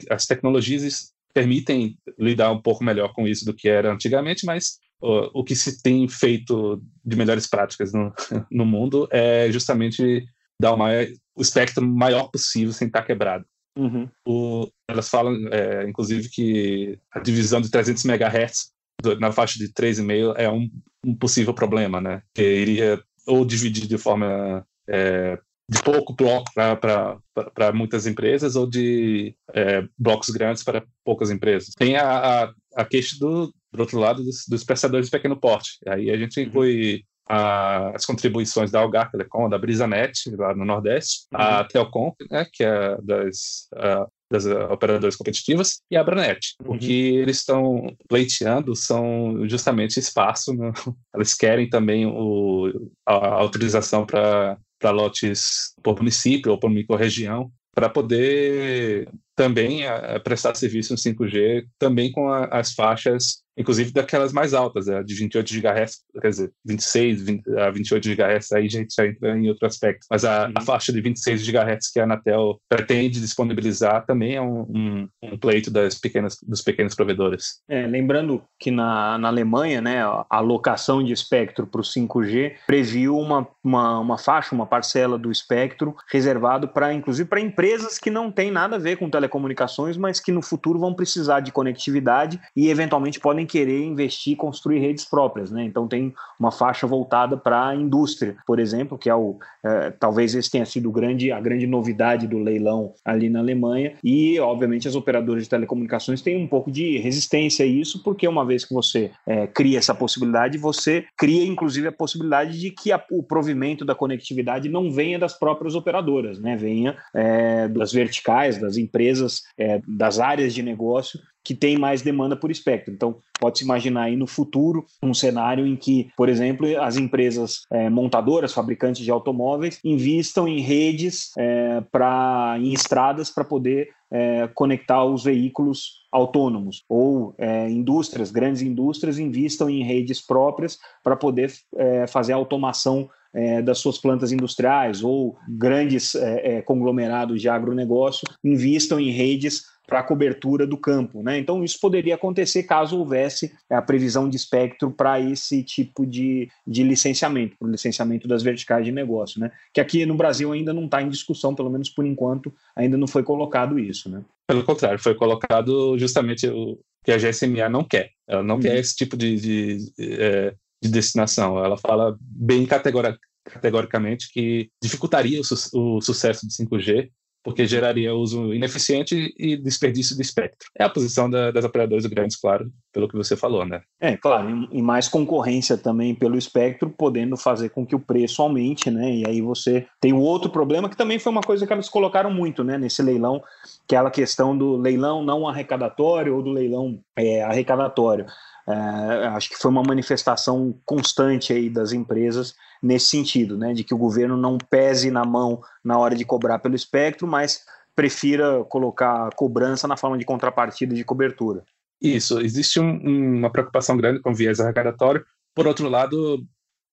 [0.09, 5.41] as tecnologias permitem lidar um pouco melhor com isso do que era antigamente, mas o,
[5.41, 8.13] o que se tem feito de melhores práticas no,
[8.49, 10.25] no mundo é justamente
[10.61, 13.45] dar o, maior, o espectro maior possível sem estar quebrado.
[13.77, 14.07] Uhum.
[14.25, 18.71] O, elas falam, é, inclusive, que a divisão de 300 MHz
[19.19, 20.69] na faixa de 3,5 é um,
[21.05, 22.21] um, possível problema, né?
[22.33, 25.39] Que iria ou dividir de forma é,
[25.69, 31.73] de pouco bloco para muitas empresas ou de é, blocos grandes para poucas empresas.
[31.77, 35.79] Tem a, a, a queixa do, do outro lado dos, dos prestadores de pequeno porte.
[35.87, 36.45] Aí a gente uhum.
[36.45, 41.41] inclui a, as contribuições da Algar Telecom, da BrisaNet, lá no Nordeste, uhum.
[41.41, 46.55] a Telcom, né, que é das, a, das uh, operadoras competitivas, e a Abranet.
[46.63, 46.75] Uhum.
[46.75, 50.71] O que eles estão pleiteando são justamente espaço, né?
[51.15, 57.89] eles querem também o, a, a autorização para lotes por município ou por microrregião, para
[57.89, 64.53] poder também a, prestar serviço no 5G, também com a, as faixas inclusive daquelas mais
[64.53, 68.95] altas, né, de 28 GHz, quer dizer, 26 20, a 28 GHz, aí a gente
[68.95, 70.05] já entra em outro aspecto.
[70.09, 70.53] Mas a, uhum.
[70.55, 75.37] a faixa de 26 GHz que a Anatel pretende disponibilizar também é um, um, um
[75.37, 77.61] pleito das pequenas, dos pequenos provedores.
[77.69, 83.17] É, lembrando que na, na Alemanha, né, a alocação de espectro para o 5G previu
[83.17, 88.31] uma, uma, uma faixa, uma parcela do espectro reservado para, inclusive, para empresas que não
[88.31, 92.69] têm nada a ver com telecomunicações, mas que no futuro vão precisar de conectividade e
[92.69, 95.63] eventualmente podem querer investir e construir redes próprias, né?
[95.63, 100.35] Então tem uma faixa voltada para a indústria, por exemplo, que é o é, talvez
[100.35, 104.95] esse tenha sido grande, a grande novidade do leilão ali na Alemanha e obviamente as
[104.95, 109.11] operadoras de telecomunicações têm um pouco de resistência a isso, porque uma vez que você
[109.25, 113.95] é, cria essa possibilidade, você cria inclusive a possibilidade de que a, o provimento da
[113.95, 116.55] conectividade não venha das próprias operadoras, né?
[116.55, 122.35] Venha é, das verticais, das empresas, é, das áreas de negócio que tem mais demanda
[122.35, 122.91] por espectro.
[122.91, 127.87] Então, pode-se imaginar aí no futuro um cenário em que, por exemplo, as empresas é,
[127.87, 135.05] montadoras, fabricantes de automóveis, invistam em redes, é, pra, em estradas para poder é, conectar
[135.05, 142.07] os veículos autônomos, ou é, indústrias, grandes indústrias, invistam em redes próprias para poder é,
[142.07, 148.25] fazer a automação é, das suas plantas industriais ou grandes é, é, conglomerados de agronegócio
[148.41, 151.21] invistam em redes para a cobertura do campo.
[151.21, 151.37] Né?
[151.39, 156.83] Então, isso poderia acontecer caso houvesse a previsão de espectro para esse tipo de, de
[156.83, 159.39] licenciamento, para o licenciamento das verticais de negócio.
[159.39, 159.51] Né?
[159.73, 163.07] Que aqui no Brasil ainda não está em discussão, pelo menos por enquanto, ainda não
[163.07, 164.09] foi colocado isso.
[164.09, 164.23] Né?
[164.47, 168.11] Pelo contrário, foi colocado justamente o que a GSMA não quer.
[168.27, 168.61] Ela não uhum.
[168.61, 171.63] quer esse tipo de, de, de, é, de destinação.
[171.63, 177.09] Ela fala bem categoricamente que dificultaria o, su o sucesso do 5G
[177.45, 180.67] porque geraria uso ineficiente e desperdício de espectro.
[180.75, 183.81] É a posição da, das operadoras grandes, claro, pelo que você falou, né?
[184.01, 188.89] É, claro, e mais concorrência também pelo espectro, podendo fazer com que o preço aumente,
[188.89, 189.17] né?
[189.17, 192.31] E aí você tem o outro problema que também foi uma coisa que eles colocaram
[192.31, 193.39] muito, né, nesse leilão, é
[193.85, 198.25] aquela questão do leilão não arrecadatório ou do leilão é, arrecadatório.
[198.67, 203.93] É, acho que foi uma manifestação constante aí das empresas nesse sentido, né, de que
[203.93, 207.63] o governo não pese na mão na hora de cobrar pelo espectro, mas
[207.95, 211.63] prefira colocar cobrança na forma de contrapartida de cobertura.
[212.01, 215.25] Isso, existe um, uma preocupação grande com viés arrecadatório.
[215.55, 216.45] Por outro lado,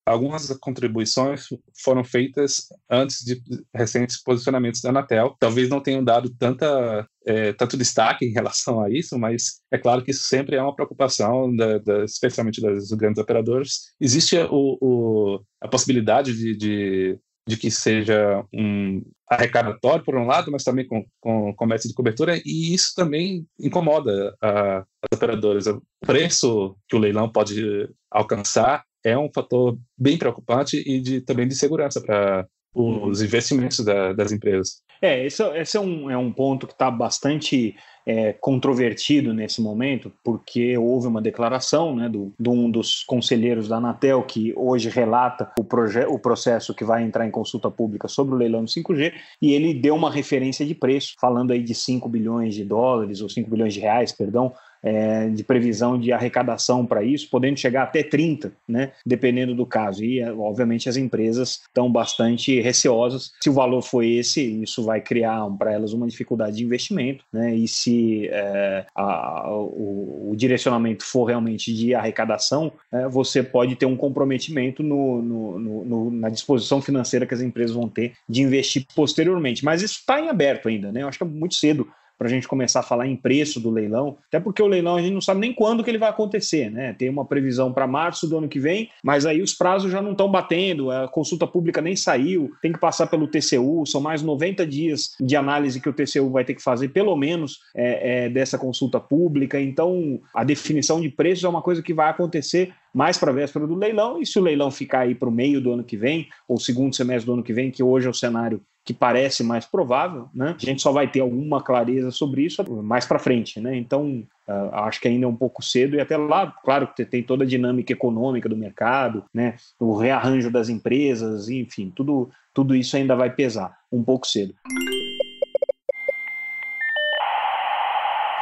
[0.05, 1.47] Algumas contribuições
[1.81, 3.41] foram feitas antes de
[3.73, 5.35] recentes posicionamentos da Anatel.
[5.39, 10.03] Talvez não tenham dado tanta, é, tanto destaque em relação a isso, mas é claro
[10.03, 13.93] que isso sempre é uma preocupação, da, da, especialmente das grandes operadoras.
[13.99, 20.51] Existe o, o, a possibilidade de, de, de, que seja um arrecadatório, por um lado,
[20.51, 25.65] mas também com, com comércio de cobertura, e isso também incomoda a, as operadoras.
[25.65, 31.47] O preço que o leilão pode alcançar é um fator bem preocupante e de, também
[31.47, 34.81] de segurança para os investimentos da, das empresas.
[35.01, 37.75] É, esse, esse, é, um, é um ponto que está bastante
[38.05, 43.77] é, controvertido nesse momento, porque houve uma declaração né, do, de um dos conselheiros da
[43.77, 48.37] Anatel, que hoje relata o, o processo que vai entrar em consulta pública sobre o
[48.37, 52.55] leilão do 5G, e ele deu uma referência de preço, falando aí de 5 bilhões
[52.55, 57.29] de dólares, ou 5 bilhões de reais, perdão, é, de previsão de arrecadação para isso,
[57.29, 60.03] podendo chegar até 30, né, dependendo do caso.
[60.03, 63.31] E, obviamente, as empresas estão bastante receosas.
[63.41, 67.55] Se o valor for esse, isso vai criar para elas uma dificuldade de investimento, né,
[67.55, 73.85] e se é, a, o, o, direcionamento for realmente de arrecadação, é, você pode ter
[73.85, 78.85] um comprometimento no, no, no, na disposição financeira que as empresas vão ter de investir
[78.95, 79.63] posteriormente.
[79.63, 81.03] Mas isso está em aberto ainda, né?
[81.03, 81.87] Eu acho que é muito cedo
[82.17, 85.01] para a gente começar a falar em preço do leilão, até porque o leilão a
[85.01, 86.93] gente não sabe nem quando que ele vai acontecer, né?
[86.93, 90.11] Tem uma previsão para março do ano que vem, mas aí os prazos já não
[90.11, 94.65] estão batendo, a consulta pública nem saiu, tem que passar pelo TCU, são mais 90
[94.65, 98.57] dias de análise que o TCU vai ter que fazer, pelo menos, é, é, dessa
[98.57, 99.59] consulta pública.
[99.59, 103.65] Então, a definição de preços é uma coisa que vai acontecer mais para a véspera
[103.65, 106.27] do leilão, e se o leilão ficar aí para o meio do ano que vem,
[106.47, 109.65] ou segundo semestre do ano que vem, que hoje é o cenário que parece mais
[109.65, 110.55] provável, né?
[110.61, 113.75] A gente só vai ter alguma clareza sobre isso mais para frente, né?
[113.77, 117.23] Então, uh, acho que ainda é um pouco cedo e até lá, claro que tem
[117.23, 119.55] toda a dinâmica econômica do mercado, né?
[119.79, 124.53] O rearranjo das empresas, enfim, tudo, tudo isso ainda vai pesar um pouco cedo.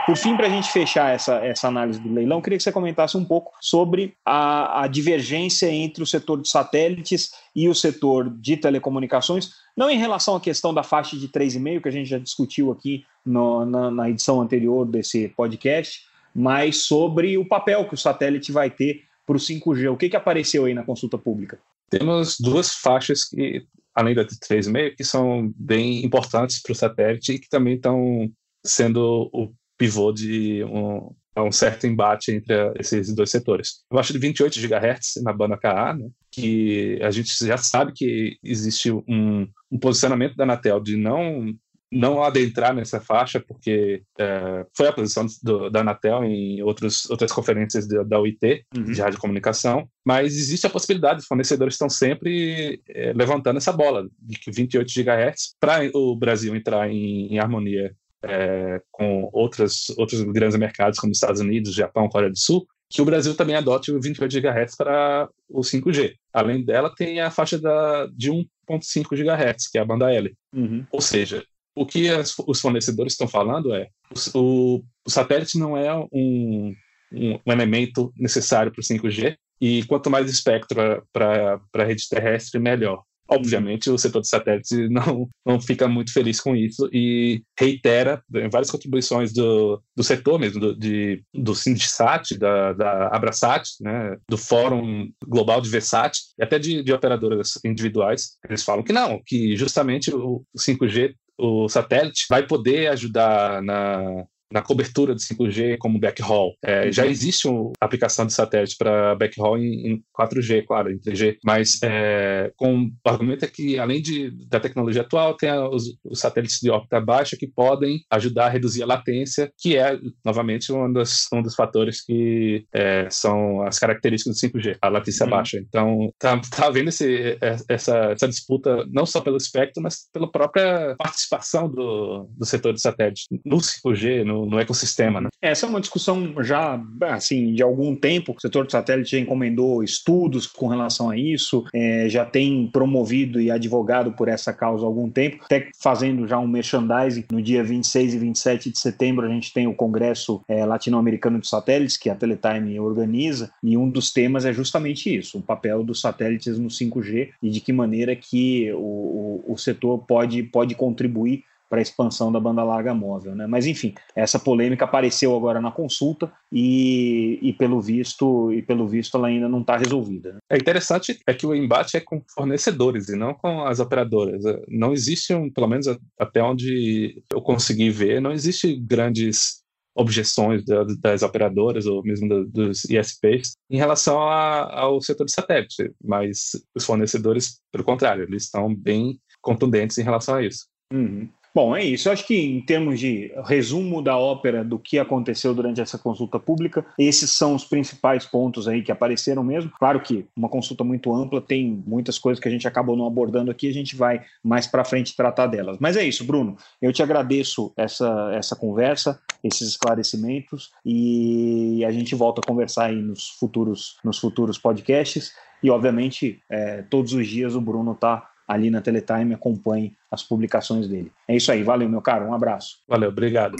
[0.05, 3.15] Por fim, para a gente fechar essa, essa análise do leilão, queria que você comentasse
[3.15, 8.57] um pouco sobre a, a divergência entre o setor de satélites e o setor de
[8.57, 12.71] telecomunicações, não em relação à questão da faixa de 3,5, que a gente já discutiu
[12.71, 16.01] aqui no, na, na edição anterior desse podcast,
[16.33, 19.91] mas sobre o papel que o satélite vai ter para o 5G.
[19.91, 21.59] O que, que apareceu aí na consulta pública?
[21.89, 27.39] Temos duas faixas que, além da 3,5, que são bem importantes para o satélite e
[27.39, 28.29] que também estão
[28.65, 33.79] sendo o pivô de um, um certo embate entre esses dois setores.
[33.91, 38.37] Eu acho de 28 GHz na banda KA, né, que a gente já sabe que
[38.43, 41.51] existe um, um posicionamento da Anatel de não
[41.93, 47.33] não adentrar nessa faixa, porque é, foi a posição do, da Anatel em outros, outras
[47.33, 48.83] conferências de, da UIT, uhum.
[48.83, 54.39] de radiocomunicação, mas existe a possibilidade, os fornecedores estão sempre é, levantando essa bola, de
[54.39, 57.93] que 28 GHz, para o Brasil entrar em, em harmonia
[58.23, 63.05] é, com outras, outros grandes mercados como Estados Unidos, Japão, Coreia do Sul, que o
[63.05, 66.13] Brasil também adote o 28 GHz para o 5G.
[66.33, 70.35] Além dela, tem a faixa da, de 1.5 GHz, que é a banda L.
[70.53, 70.85] Uhum.
[70.91, 71.43] Ou seja,
[71.73, 73.87] o que as, os fornecedores estão falando é
[74.35, 76.75] o, o satélite não é um,
[77.13, 80.75] um, um elemento necessário para o 5G, e quanto mais espectro
[81.13, 83.03] para a rede terrestre, melhor.
[83.31, 88.21] Obviamente, o setor de satélites não, não fica muito feliz com isso e reitera
[88.51, 94.37] várias contribuições do, do setor mesmo, do, de, do Sindisat, da, da Abrasat, né, do
[94.37, 98.37] Fórum Global de Versat e até de, de operadoras individuais.
[98.49, 104.61] Eles falam que não, que justamente o 5G, o satélite, vai poder ajudar na, na
[104.61, 106.55] cobertura de 5G, como backhaul.
[106.63, 106.91] É, uhum.
[106.91, 111.79] Já existe uma aplicação de satélite para backhaul em, em, 4G, claro, em 3G, mas
[111.83, 116.59] é, com o argumento é que, além de, da tecnologia atual, tem os, os, satélites
[116.61, 121.27] de órbita baixa que podem ajudar a reduzir a latência, que é, novamente, um dos,
[121.33, 125.29] um dos fatores que é, são as características do 5G, a latência uhum.
[125.31, 125.57] baixa.
[125.57, 130.31] Então, tá, tá havendo esse, é, essa, essa disputa não só pelo espectro, mas pela
[130.31, 135.21] própria participação do, do setor de satélite no 5G, no, no ecossistema.
[135.21, 135.29] Né?
[135.41, 138.33] Essa é uma discussão já, assim, de algum tempo.
[138.37, 143.39] O setor de satélite já encomendou estudos com relação a isso, é, já tem promovido
[143.39, 147.25] e advogado por essa causa há algum tempo, até fazendo já um merchandising.
[147.31, 151.47] No dia 26 e 27 de setembro, a gente tem o Congresso é, Latino-Americano de
[151.47, 156.01] Satélites, que a Teletime organiza, e um dos temas é justamente isso: o papel dos
[156.01, 161.43] satélites no 5G e de que maneira que o, o, o setor pode, pode contribuir
[161.71, 163.33] para a expansão da banda larga móvel.
[163.33, 163.47] Né?
[163.47, 169.15] Mas enfim, essa polêmica apareceu agora na consulta e, e pelo visto e pelo visto
[169.15, 170.33] ela ainda não está resolvida.
[170.33, 170.39] Né?
[170.49, 174.43] É interessante é que o embate é com fornecedores e não com as operadoras.
[174.67, 175.87] Não existe, um, pelo menos
[176.19, 179.61] até onde eu consegui ver, não existe grandes
[179.95, 186.85] objeções das operadoras ou mesmo dos ISPs em relação ao setor de satélite, mas os
[186.85, 190.65] fornecedores, pelo contrário, eles estão bem contundentes em relação a isso.
[190.91, 191.29] Uhum.
[191.53, 192.07] Bom, é isso.
[192.07, 196.39] Eu acho que em termos de resumo da ópera do que aconteceu durante essa consulta
[196.39, 199.71] pública, esses são os principais pontos aí que apareceram mesmo.
[199.77, 203.51] Claro que uma consulta muito ampla tem muitas coisas que a gente acabou não abordando
[203.51, 205.77] aqui, a gente vai mais para frente tratar delas.
[205.79, 206.55] Mas é isso, Bruno.
[206.81, 213.01] Eu te agradeço essa essa conversa, esses esclarecimentos e a gente volta a conversar aí
[213.01, 215.33] nos futuros nos futuros podcasts.
[215.63, 220.85] E obviamente, é, todos os dias o Bruno está ali na Teletime, acompanhe as publicações
[220.85, 221.09] dele.
[221.25, 222.79] É isso aí, valeu, meu caro, um abraço.
[222.85, 223.55] Valeu, obrigado.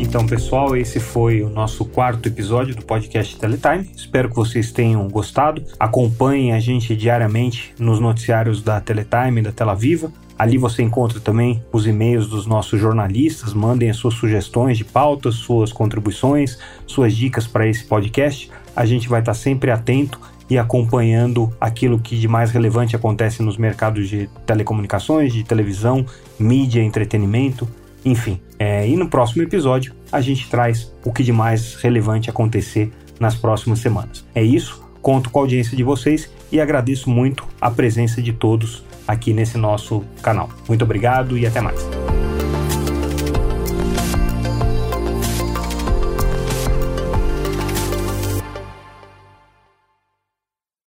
[0.00, 3.88] Então, pessoal, esse foi o nosso quarto episódio do podcast Teletime.
[3.96, 5.64] Espero que vocês tenham gostado.
[5.78, 10.12] Acompanhem a gente diariamente nos noticiários da Teletime, da Tela Viva.
[10.38, 13.54] Ali você encontra também os e-mails dos nossos jornalistas.
[13.54, 19.08] Mandem as suas sugestões de pautas, suas contribuições, suas dicas para esse podcast a gente
[19.08, 24.28] vai estar sempre atento e acompanhando aquilo que de mais relevante acontece nos mercados de
[24.44, 26.04] telecomunicações, de televisão,
[26.38, 27.66] mídia, entretenimento,
[28.04, 28.40] enfim.
[28.58, 33.34] É, e no próximo episódio a gente traz o que de mais relevante acontecer nas
[33.34, 34.24] próximas semanas.
[34.34, 38.84] É isso, conto com a audiência de vocês e agradeço muito a presença de todos
[39.06, 40.50] aqui nesse nosso canal.
[40.68, 42.01] Muito obrigado e até mais.